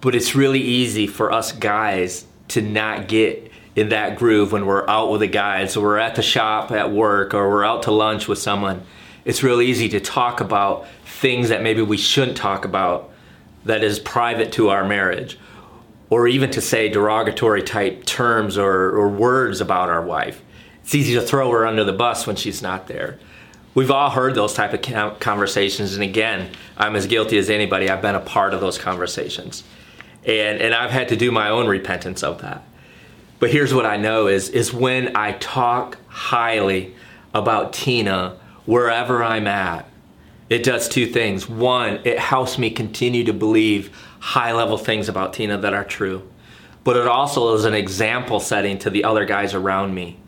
But 0.00 0.14
it's 0.14 0.34
really 0.34 0.60
easy 0.60 1.06
for 1.06 1.30
us 1.30 1.52
guys 1.52 2.24
to 2.48 2.60
not 2.60 3.08
get 3.08 3.52
in 3.76 3.90
that 3.90 4.16
groove 4.18 4.52
when 4.52 4.66
we're 4.66 4.88
out 4.88 5.10
with 5.10 5.20
the 5.20 5.26
guys, 5.26 5.76
or 5.76 5.84
we're 5.84 5.98
at 5.98 6.16
the 6.16 6.22
shop 6.22 6.72
at 6.72 6.90
work, 6.90 7.34
or 7.34 7.48
we're 7.48 7.64
out 7.64 7.84
to 7.84 7.90
lunch 7.90 8.26
with 8.26 8.38
someone 8.38 8.84
it's 9.24 9.42
real 9.42 9.60
easy 9.60 9.88
to 9.90 10.00
talk 10.00 10.40
about 10.40 10.86
things 11.04 11.48
that 11.48 11.62
maybe 11.62 11.82
we 11.82 11.96
shouldn't 11.96 12.36
talk 12.36 12.64
about 12.64 13.10
that 13.64 13.84
is 13.84 13.98
private 13.98 14.52
to 14.52 14.70
our 14.70 14.84
marriage 14.84 15.38
or 16.10 16.26
even 16.28 16.50
to 16.50 16.60
say 16.60 16.88
derogatory 16.88 17.62
type 17.62 18.04
terms 18.04 18.58
or, 18.58 18.90
or 18.90 19.08
words 19.08 19.60
about 19.60 19.88
our 19.88 20.02
wife. 20.02 20.42
It's 20.82 20.94
easy 20.94 21.14
to 21.14 21.22
throw 21.22 21.50
her 21.52 21.64
under 21.66 21.84
the 21.84 21.92
bus 21.92 22.26
when 22.26 22.36
she's 22.36 22.60
not 22.60 22.88
there. 22.88 23.18
We've 23.74 23.90
all 23.90 24.10
heard 24.10 24.34
those 24.34 24.52
type 24.52 24.74
of 24.74 25.18
conversations 25.20 25.94
and 25.94 26.02
again 26.02 26.50
i'm 26.76 26.96
as 26.96 27.06
guilty 27.06 27.38
as 27.38 27.48
anybody. 27.48 27.88
I've 27.88 28.02
been 28.02 28.14
a 28.14 28.20
part 28.20 28.52
of 28.52 28.60
those 28.60 28.76
conversations. 28.76 29.64
And 30.26 30.60
and 30.60 30.74
i've 30.74 30.90
had 30.90 31.08
to 31.08 31.16
do 31.16 31.30
my 31.30 31.48
own 31.48 31.66
repentance 31.66 32.22
of 32.22 32.42
that. 32.42 32.62
But 33.38 33.50
here's 33.50 33.72
what 33.72 33.86
i 33.86 33.96
know 33.96 34.26
is 34.26 34.50
is 34.50 34.72
when 34.72 35.16
i 35.16 35.32
talk 35.32 35.96
highly 36.08 36.94
about 37.32 37.72
tina 37.72 38.36
wherever 38.66 39.22
I'm 39.22 39.46
at, 39.46 39.88
it 40.48 40.62
does 40.62 40.88
two 40.88 41.06
things. 41.06 41.48
One, 41.48 42.00
it 42.04 42.18
helps 42.18 42.58
me 42.58 42.70
continue 42.70 43.24
to 43.24 43.32
believe 43.32 43.96
high 44.20 44.52
level 44.52 44.76
things 44.76 45.08
about 45.08 45.32
Tina 45.32 45.58
that 45.58 45.74
are 45.74 45.84
true. 45.84 46.28
But 46.84 46.96
it 46.96 47.06
also 47.06 47.54
is 47.54 47.64
an 47.64 47.74
example 47.74 48.40
setting 48.40 48.78
to 48.80 48.90
the 48.90 49.04
other 49.04 49.24
guys 49.24 49.54
around 49.54 49.94
me 49.94 50.18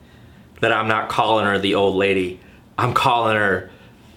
that 0.61 0.73
I'm 0.73 0.89
not 0.89 1.09
calling 1.09 1.47
her 1.47 1.59
the 1.59 1.75
old 1.75 1.97
lady. 1.97 2.41
I'm 2.79 2.95
calling 2.95 3.37
her 3.37 3.71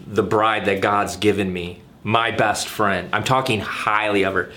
the 0.05 0.23
bride 0.23 0.65
that 0.65 0.81
God's 0.81 1.17
given 1.17 1.51
me, 1.51 1.81
my 2.03 2.31
best 2.31 2.67
friend. 2.67 3.09
I'm 3.11 3.23
talking 3.23 3.59
highly 3.59 4.23
of 4.23 4.33
her. 4.33 4.51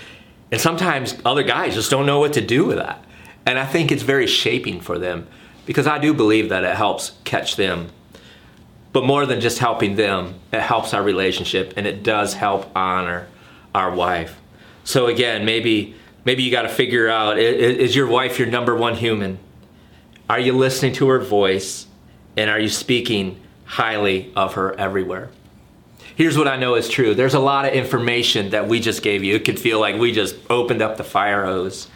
And 0.51 0.61
sometimes 0.61 1.17
other 1.25 1.43
guys 1.43 1.75
just 1.75 1.91
don't 1.91 2.05
know 2.05 2.19
what 2.19 2.33
to 2.33 2.41
do 2.41 2.65
with 2.65 2.77
that. 2.77 3.03
And 3.45 3.57
I 3.57 3.65
think 3.65 3.91
it's 3.91 4.03
very 4.03 4.27
shaping 4.27 4.79
for 4.79 4.99
them 4.99 5.27
because 5.65 5.87
I 5.87 5.97
do 5.97 6.13
believe 6.13 6.49
that 6.49 6.63
it 6.63 6.75
helps 6.75 7.13
catch 7.23 7.55
them 7.55 7.89
but 8.93 9.05
more 9.05 9.25
than 9.25 9.39
just 9.39 9.59
helping 9.59 9.95
them, 9.95 10.35
it 10.51 10.61
helps 10.61 10.93
our 10.93 11.03
relationship 11.03 11.73
and 11.77 11.87
it 11.87 12.03
does 12.03 12.33
help 12.33 12.69
honor 12.75 13.27
our 13.73 13.91
wife. 13.93 14.39
So 14.83 15.07
again, 15.07 15.45
maybe 15.45 15.95
maybe 16.25 16.43
you 16.43 16.51
got 16.51 16.63
to 16.63 16.69
figure 16.69 17.09
out 17.09 17.39
is 17.39 17.95
your 17.95 18.07
wife 18.07 18.39
your 18.39 18.47
number 18.47 18.75
one 18.75 18.95
human? 18.95 19.39
Are 20.29 20.39
you 20.39 20.53
listening 20.53 20.93
to 20.93 21.09
her 21.09 21.19
voice 21.19 21.87
and 22.37 22.49
are 22.49 22.59
you 22.59 22.69
speaking 22.69 23.39
highly 23.65 24.31
of 24.35 24.55
her 24.55 24.77
everywhere? 24.79 25.29
Here's 26.15 26.37
what 26.37 26.47
I 26.47 26.57
know 26.57 26.75
is 26.75 26.89
true. 26.89 27.15
There's 27.15 27.33
a 27.33 27.39
lot 27.39 27.65
of 27.65 27.73
information 27.73 28.49
that 28.51 28.67
we 28.67 28.79
just 28.79 29.01
gave 29.01 29.23
you. 29.23 29.35
It 29.35 29.45
could 29.45 29.59
feel 29.59 29.79
like 29.79 29.95
we 29.95 30.11
just 30.11 30.35
opened 30.49 30.81
up 30.81 30.97
the 30.97 31.03
fire 31.03 31.45
hose 31.45 31.87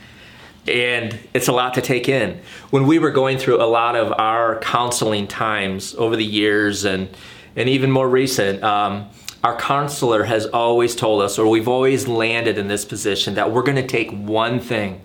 and 0.68 1.18
it's 1.34 1.48
a 1.48 1.52
lot 1.52 1.74
to 1.76 1.82
take 1.82 2.10
in. 2.10 2.40
When 2.70 2.88
we 2.88 3.00
were 3.00 3.12
going 3.12 3.38
through 3.38 3.62
a 3.62 3.66
lot 3.66 3.96
of 3.96 4.12
our 4.14 4.60
counseling 4.60 5.28
times 5.28 5.94
over 5.96 6.16
the 6.16 6.26
years 6.26 6.86
and 6.86 7.10
and 7.58 7.70
even 7.70 7.90
more 7.90 8.10
recent, 8.10 8.62
um, 8.64 9.10
our 9.42 9.58
counselor 9.58 10.26
has 10.26 10.46
always 10.48 10.94
told 10.94 11.22
us, 11.22 11.40
or 11.40 11.48
we've 11.48 11.70
always 11.70 12.06
landed 12.08 12.58
in 12.58 12.68
this 12.68 12.84
position 12.84 13.36
that 13.36 13.52
we're 13.52 13.64
going 13.64 13.78
to 13.78 13.88
take 13.88 14.12
one 14.12 14.60
thing 14.60 15.00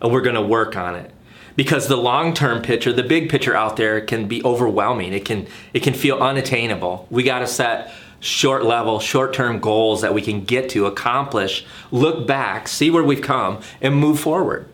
and 0.00 0.12
we're 0.12 0.20
going 0.20 0.36
to 0.36 0.42
work 0.42 0.76
on 0.76 0.94
it. 0.94 1.10
Because 1.56 1.88
the 1.88 1.96
long-term 1.96 2.62
picture 2.62 2.92
the 2.92 3.02
big 3.02 3.30
picture 3.30 3.56
out 3.56 3.76
there 3.76 4.00
can 4.02 4.28
be 4.28 4.44
overwhelming. 4.44 5.14
It 5.14 5.24
can 5.24 5.46
it 5.72 5.82
can 5.82 5.94
feel 5.94 6.18
unattainable. 6.18 7.06
We 7.10 7.22
got 7.22 7.40
to 7.40 7.46
set 7.46 7.92
short 8.20 8.64
level 8.64 9.00
short-term 9.00 9.60
goals 9.60 10.02
that 10.02 10.14
we 10.14 10.22
can 10.22 10.44
get 10.44 10.70
to 10.70 10.86
accomplish 10.86 11.64
look 11.90 12.26
back 12.26 12.66
see 12.66 12.88
where 12.88 13.04
we've 13.04 13.20
come 13.20 13.60
and 13.82 13.94
move 13.94 14.18
forward 14.18 14.66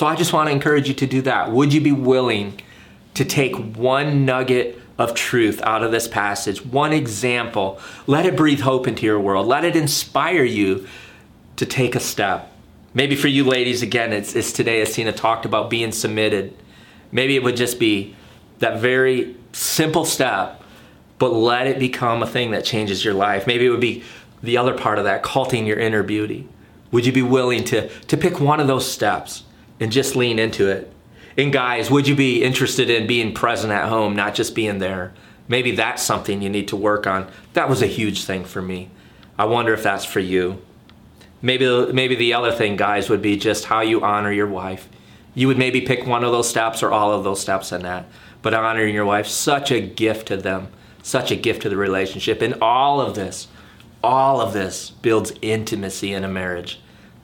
so 0.00 0.06
I 0.06 0.16
just 0.16 0.32
want 0.32 0.48
to 0.48 0.52
encourage 0.52 0.88
you 0.88 0.94
to 0.94 1.06
do 1.06 1.20
that. 1.20 1.52
Would 1.52 1.74
you 1.74 1.80
be 1.82 1.92
willing 1.92 2.58
to 3.12 3.22
take 3.22 3.54
one 3.76 4.24
nugget 4.24 4.80
of 4.96 5.12
truth 5.12 5.60
out 5.60 5.82
of 5.82 5.90
this 5.92 6.08
passage, 6.08 6.64
one 6.64 6.94
example? 6.94 7.78
Let 8.06 8.24
it 8.24 8.34
breathe 8.34 8.60
hope 8.60 8.88
into 8.88 9.04
your 9.04 9.20
world. 9.20 9.46
Let 9.46 9.62
it 9.62 9.76
inspire 9.76 10.42
you 10.42 10.88
to 11.56 11.66
take 11.66 11.94
a 11.94 12.00
step. 12.00 12.50
Maybe 12.94 13.14
for 13.14 13.28
you 13.28 13.44
ladies, 13.44 13.82
again, 13.82 14.14
it's, 14.14 14.34
it's 14.34 14.54
today, 14.54 14.80
as 14.80 14.94
Tina 14.94 15.12
talked 15.12 15.44
about 15.44 15.68
being 15.68 15.92
submitted. 15.92 16.56
Maybe 17.12 17.36
it 17.36 17.42
would 17.42 17.56
just 17.56 17.78
be 17.78 18.16
that 18.60 18.80
very 18.80 19.36
simple 19.52 20.06
step, 20.06 20.62
but 21.18 21.34
let 21.34 21.66
it 21.66 21.78
become 21.78 22.22
a 22.22 22.26
thing 22.26 22.52
that 22.52 22.64
changes 22.64 23.04
your 23.04 23.12
life. 23.12 23.46
Maybe 23.46 23.66
it 23.66 23.70
would 23.70 23.80
be 23.80 24.02
the 24.42 24.56
other 24.56 24.72
part 24.72 24.96
of 24.96 25.04
that, 25.04 25.22
culting 25.22 25.66
your 25.66 25.78
inner 25.78 26.02
beauty. 26.02 26.48
Would 26.90 27.04
you 27.04 27.12
be 27.12 27.20
willing 27.20 27.64
to, 27.64 27.90
to 27.90 28.16
pick 28.16 28.40
one 28.40 28.60
of 28.60 28.66
those 28.66 28.90
steps? 28.90 29.42
And 29.80 29.90
just 29.90 30.14
lean 30.14 30.38
into 30.38 30.68
it. 30.68 30.92
And 31.36 31.52
guys, 31.52 31.90
would 31.90 32.06
you 32.06 32.14
be 32.14 32.42
interested 32.42 32.90
in 32.90 33.06
being 33.06 33.32
present 33.32 33.72
at 33.72 33.88
home, 33.88 34.14
not 34.14 34.34
just 34.34 34.54
being 34.54 34.78
there? 34.78 35.12
Maybe 35.48 35.72
that's 35.72 36.02
something 36.02 36.42
you 36.42 36.50
need 36.50 36.68
to 36.68 36.76
work 36.76 37.06
on. 37.06 37.28
That 37.54 37.68
was 37.68 37.82
a 37.82 37.86
huge 37.86 38.24
thing 38.24 38.44
for 38.44 38.60
me. 38.60 38.90
I 39.38 39.46
wonder 39.46 39.72
if 39.72 39.82
that's 39.82 40.04
for 40.04 40.20
you. 40.20 40.62
Maybe 41.42 41.92
maybe 41.92 42.14
the 42.14 42.34
other 42.34 42.52
thing, 42.52 42.76
guys, 42.76 43.08
would 43.08 43.22
be 43.22 43.36
just 43.36 43.64
how 43.64 43.80
you 43.80 44.02
honor 44.02 44.30
your 44.30 44.46
wife. 44.46 44.88
You 45.34 45.48
would 45.48 45.58
maybe 45.58 45.80
pick 45.80 46.06
one 46.06 46.24
of 46.24 46.32
those 46.32 46.48
steps 46.48 46.82
or 46.82 46.92
all 46.92 47.12
of 47.12 47.24
those 47.24 47.40
steps 47.40 47.72
in 47.72 47.82
that. 47.82 48.06
But 48.42 48.52
honoring 48.52 48.94
your 48.94 49.06
wife, 49.06 49.26
such 49.26 49.70
a 49.70 49.80
gift 49.80 50.28
to 50.28 50.36
them, 50.36 50.68
such 51.02 51.30
a 51.30 51.36
gift 51.36 51.62
to 51.62 51.68
the 51.68 51.76
relationship. 51.76 52.42
And 52.42 52.54
all 52.60 53.00
of 53.00 53.14
this, 53.14 53.48
all 54.02 54.40
of 54.40 54.52
this 54.52 54.90
builds 54.90 55.32
intimacy 55.40 56.12
in 56.12 56.24
a 56.24 56.28
marriage. 56.28 56.80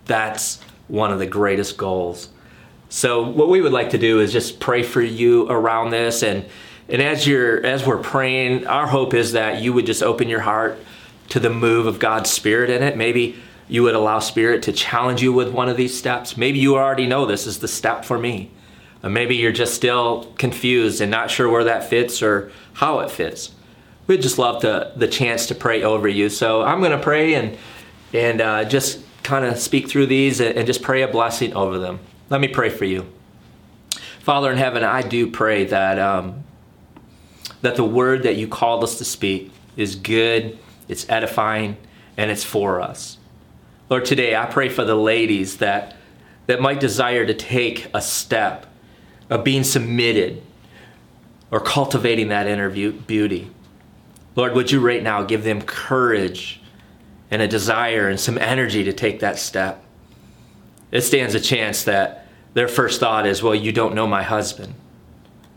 That's 0.07 0.61
one 0.89 1.13
of 1.13 1.19
the 1.19 1.27
greatest 1.27 1.77
goals 1.77 2.31
so 2.89 3.23
what 3.23 3.49
we 3.49 3.61
would 3.61 3.73
like 3.73 3.91
to 3.91 3.99
do 3.99 4.21
is 4.21 4.33
just 4.33 4.61
pray 4.61 4.83
for 4.83 5.03
you 5.03 5.49
around 5.49 5.91
this 5.91 6.23
and 6.23 6.47
and 6.89 7.03
as 7.03 7.27
you're 7.27 7.65
as 7.67 7.85
we're 7.85 7.99
praying, 7.99 8.67
our 8.67 8.87
hope 8.87 9.13
is 9.13 9.33
that 9.33 9.61
you 9.61 9.73
would 9.73 9.87
just 9.87 10.03
open 10.03 10.29
your 10.29 10.41
heart 10.41 10.79
to 11.31 11.41
the 11.41 11.51
move 11.51 11.87
of 11.87 11.99
God's 11.99 12.31
spirit 12.31 12.71
in 12.71 12.83
it. 12.83 12.97
Maybe 12.97 13.37
you 13.69 13.83
would 13.83 13.97
allow 13.97 14.21
spirit 14.21 14.63
to 14.65 14.73
challenge 14.73 15.21
you 15.21 15.33
with 15.33 15.53
one 15.53 15.69
of 15.69 15.77
these 15.77 15.97
steps. 15.97 16.37
Maybe 16.37 16.61
you 16.61 16.77
already 16.77 17.07
know 17.07 17.27
this 17.27 17.47
is 17.47 17.59
the 17.59 17.67
step 17.67 18.05
for 18.05 18.19
me. 18.19 18.53
Or 19.03 19.11
maybe 19.11 19.35
you're 19.35 19.53
just 19.53 19.75
still 19.75 20.33
confused 20.39 21.01
and 21.01 21.11
not 21.11 21.31
sure 21.31 21.49
where 21.49 21.65
that 21.65 21.91
fits 21.91 22.23
or 22.23 22.53
how 22.75 23.01
it 23.01 23.11
fits. 23.11 23.51
We'd 24.07 24.23
just 24.23 24.39
love 24.39 24.63
the 24.63 24.93
the 24.95 25.09
chance 25.09 25.47
to 25.47 25.57
pray 25.57 25.83
over 25.83 26.07
you. 26.07 26.29
So 26.29 26.63
I'm 26.63 26.79
going 26.79 26.93
to 26.93 27.03
pray 27.03 27.35
and 27.35 27.59
and 28.13 28.41
uh, 28.41 28.65
just 28.65 29.01
kind 29.25 29.45
of 29.45 29.59
speak 29.59 29.89
through 29.89 30.07
these 30.07 30.39
and, 30.39 30.57
and 30.57 30.67
just 30.69 30.83
pray 30.83 31.03
a 31.03 31.09
blessing 31.09 31.53
over 31.55 31.81
them. 31.81 31.99
Let 32.29 32.41
me 32.41 32.49
pray 32.49 32.71
for 32.71 32.85
you. 32.85 33.07
Father 34.21 34.51
in 34.51 34.59
heaven, 34.59 34.83
I 34.83 35.03
do 35.03 35.31
pray 35.31 35.65
that, 35.67 35.99
um, 36.01 36.43
that 37.63 37.77
the 37.77 37.85
word 37.85 38.25
that 38.25 38.35
you 38.35 38.49
called 38.49 38.83
us 38.83 38.99
to 38.99 39.05
speak 39.05 39.53
is 39.77 39.95
good, 39.95 40.59
it's 40.89 41.09
edifying, 41.09 41.77
and 42.17 42.31
it's 42.31 42.43
for 42.43 42.81
us. 42.81 43.19
Lord, 43.89 44.05
today 44.05 44.35
I 44.35 44.47
pray 44.47 44.69
for 44.69 44.85
the 44.85 44.97
ladies 44.97 45.59
that, 45.59 45.95
that 46.47 46.61
might 46.61 46.81
desire 46.81 47.25
to 47.25 47.35
take 47.35 47.89
a 47.95 48.03
step 48.03 48.67
of 49.31 49.45
being 49.45 49.63
submitted 49.63 50.43
or 51.53 51.61
cultivating 51.61 52.29
that 52.29 52.49
inner 52.49 52.69
beauty. 52.69 53.51
Lord, 54.35 54.55
would 54.55 54.73
you 54.73 54.81
right 54.81 55.03
now 55.03 55.23
give 55.23 55.45
them 55.45 55.63
courage 55.63 56.61
and 57.31 57.41
a 57.41 57.47
desire 57.47 58.09
and 58.09 58.19
some 58.19 58.39
energy 58.39 58.83
to 58.83 58.93
take 58.93 59.21
that 59.21 59.39
step? 59.39 59.85
It 60.91 61.03
stands 61.03 61.35
a 61.35 61.41
chance 61.41 61.85
that 61.85 62.27
their 62.55 62.69
first 62.69 63.01
thought 63.01 63.27
is, 63.27 63.43
well, 63.43 63.55
you 63.55 63.73
don't 63.73 63.95
know 63.95 64.07
my 64.07 64.23
husband. 64.23 64.75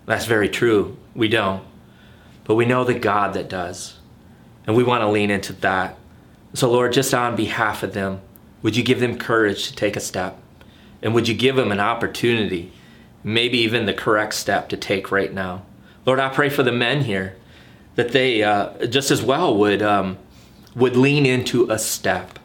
That's 0.05 0.25
very 0.25 0.49
true. 0.49 0.97
We 1.15 1.27
don't. 1.27 1.63
But 2.43 2.55
we 2.55 2.65
know 2.65 2.83
the 2.83 2.93
God 2.93 3.33
that 3.35 3.47
does. 3.47 3.97
And 4.65 4.75
we 4.75 4.83
want 4.83 5.01
to 5.01 5.07
lean 5.07 5.31
into 5.31 5.53
that. 5.53 5.97
So, 6.53 6.69
Lord, 6.69 6.93
just 6.93 7.13
on 7.13 7.35
behalf 7.35 7.83
of 7.83 7.93
them, 7.93 8.21
would 8.61 8.75
you 8.75 8.83
give 8.83 8.99
them 8.99 9.17
courage 9.17 9.67
to 9.67 9.75
take 9.75 9.95
a 9.95 10.01
step? 10.01 10.37
And 11.01 11.13
would 11.13 11.27
you 11.27 11.35
give 11.35 11.55
them 11.55 11.71
an 11.71 11.79
opportunity, 11.79 12.73
maybe 13.23 13.59
even 13.59 13.85
the 13.85 13.93
correct 13.93 14.33
step 14.33 14.67
to 14.69 14.77
take 14.77 15.11
right 15.11 15.33
now? 15.33 15.63
Lord, 16.05 16.19
I 16.19 16.29
pray 16.29 16.49
for 16.49 16.63
the 16.63 16.71
men 16.71 17.03
here 17.03 17.35
that 17.95 18.11
they 18.11 18.43
uh, 18.43 18.87
just 18.87 19.11
as 19.11 19.21
well 19.21 19.55
would 19.57 19.81
um, 19.81 20.17
would 20.75 20.95
lean 20.95 21.25
into 21.25 21.69
a 21.69 21.77
step. 21.77 22.39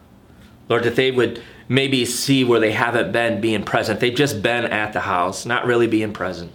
Lord, 0.68 0.84
that 0.84 0.96
they 0.96 1.10
would 1.10 1.42
maybe 1.68 2.04
see 2.04 2.44
where 2.44 2.60
they 2.60 2.72
haven't 2.72 3.12
been 3.12 3.40
being 3.40 3.64
present. 3.64 4.00
They've 4.00 4.14
just 4.14 4.42
been 4.42 4.64
at 4.64 4.92
the 4.92 5.00
house, 5.00 5.46
not 5.46 5.66
really 5.66 5.86
being 5.86 6.12
present 6.12 6.52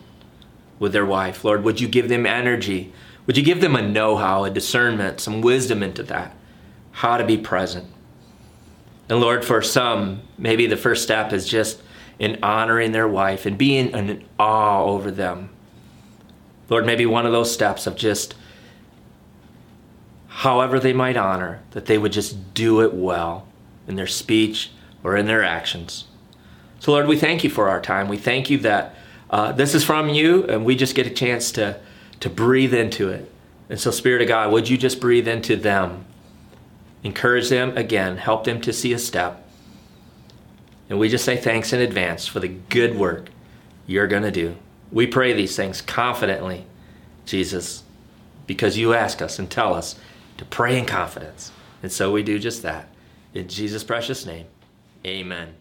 with 0.78 0.94
their 0.94 1.06
wife. 1.06 1.44
Lord, 1.44 1.64
would 1.64 1.82
you 1.82 1.88
give 1.88 2.10
them 2.10 2.26
energy? 2.26 2.94
Would 3.26 3.38
you 3.38 3.44
give 3.44 3.62
them 3.62 3.76
a 3.76 3.82
know 3.82 4.16
how, 4.16 4.44
a 4.44 4.50
discernment, 4.50 5.20
some 5.20 5.42
wisdom 5.42 5.84
into 5.84 6.04
that, 6.04 6.36
how 6.92 7.18
to 7.18 7.26
be 7.26 7.38
present? 7.38 7.88
And 9.10 9.20
Lord, 9.20 9.44
for 9.44 9.62
some, 9.62 10.22
maybe 10.38 10.68
the 10.68 10.78
first 10.78 11.04
step 11.04 11.34
is 11.34 11.48
just 11.48 11.82
in 12.20 12.38
honoring 12.44 12.92
their 12.92 13.08
wife 13.08 13.46
and 13.46 13.58
being 13.58 13.90
in 13.90 14.24
awe 14.38 14.84
over 14.84 15.10
them. 15.10 15.50
Lord, 16.70 16.86
maybe 16.86 17.06
one 17.06 17.26
of 17.26 17.32
those 17.32 17.52
steps 17.52 17.88
of 17.88 17.96
just 17.96 18.36
however 20.28 20.80
they 20.80 20.94
might 20.94 21.18
honor, 21.18 21.62
that 21.72 21.88
they 21.88 21.98
would 21.98 22.12
just 22.12 22.54
do 22.54 22.82
it 22.82 22.94
well 22.94 23.48
in 23.88 23.96
their 23.96 24.08
speech 24.08 24.72
or 25.04 25.16
in 25.16 25.26
their 25.26 25.44
actions. 25.44 26.06
So, 26.80 26.92
Lord, 26.92 27.08
we 27.08 27.18
thank 27.18 27.44
you 27.44 27.50
for 27.50 27.70
our 27.70 27.82
time. 27.82 28.08
We 28.08 28.18
thank 28.18 28.50
you 28.50 28.58
that 28.60 28.96
uh, 29.30 29.52
this 29.52 29.76
is 29.76 29.84
from 29.84 30.10
you 30.10 30.46
and 30.46 30.66
we 30.66 30.76
just 30.76 30.96
get 30.96 31.08
a 31.08 31.12
chance 31.12 31.52
to, 31.54 31.80
to 32.22 32.30
breathe 32.30 32.74
into 32.74 33.10
it. 33.10 33.32
And 33.70 33.80
so, 33.80 33.92
Spirit 33.92 34.22
of 34.22 34.28
God, 34.28 34.52
would 34.52 34.70
you 34.70 34.78
just 34.78 35.00
breathe 35.00 35.28
into 35.28 35.56
them? 35.56 36.06
Encourage 37.04 37.50
them 37.50 37.78
again, 37.78 38.18
help 38.18 38.44
them 38.44 38.60
to 38.62 38.74
see 38.74 38.94
a 38.94 39.00
step. 39.00 39.46
And 40.90 41.00
we 41.00 41.08
just 41.08 41.24
say 41.24 41.38
thanks 41.38 41.72
in 41.72 41.80
advance 41.80 42.26
for 42.26 42.40
the 42.40 42.48
good 42.48 42.98
work 42.98 43.30
you're 43.86 44.08
going 44.08 44.24
to 44.24 44.32
do. 44.32 44.56
We 44.92 45.06
pray 45.06 45.34
these 45.34 45.56
things 45.56 45.82
confidently, 45.82 46.66
Jesus, 47.26 47.84
because 48.48 48.78
you 48.78 48.94
ask 48.94 49.22
us 49.22 49.38
and 49.38 49.50
tell 49.50 49.76
us 49.76 49.96
to 50.38 50.46
pray 50.46 50.80
in 50.80 50.86
confidence. 50.86 51.52
And 51.84 51.92
so 51.92 52.12
we 52.12 52.24
do 52.24 52.40
just 52.40 52.64
that. 52.64 52.88
In 53.34 53.48
Jesus' 53.48 53.84
precious 53.84 54.26
name, 54.26 54.48
amen. 55.06 55.59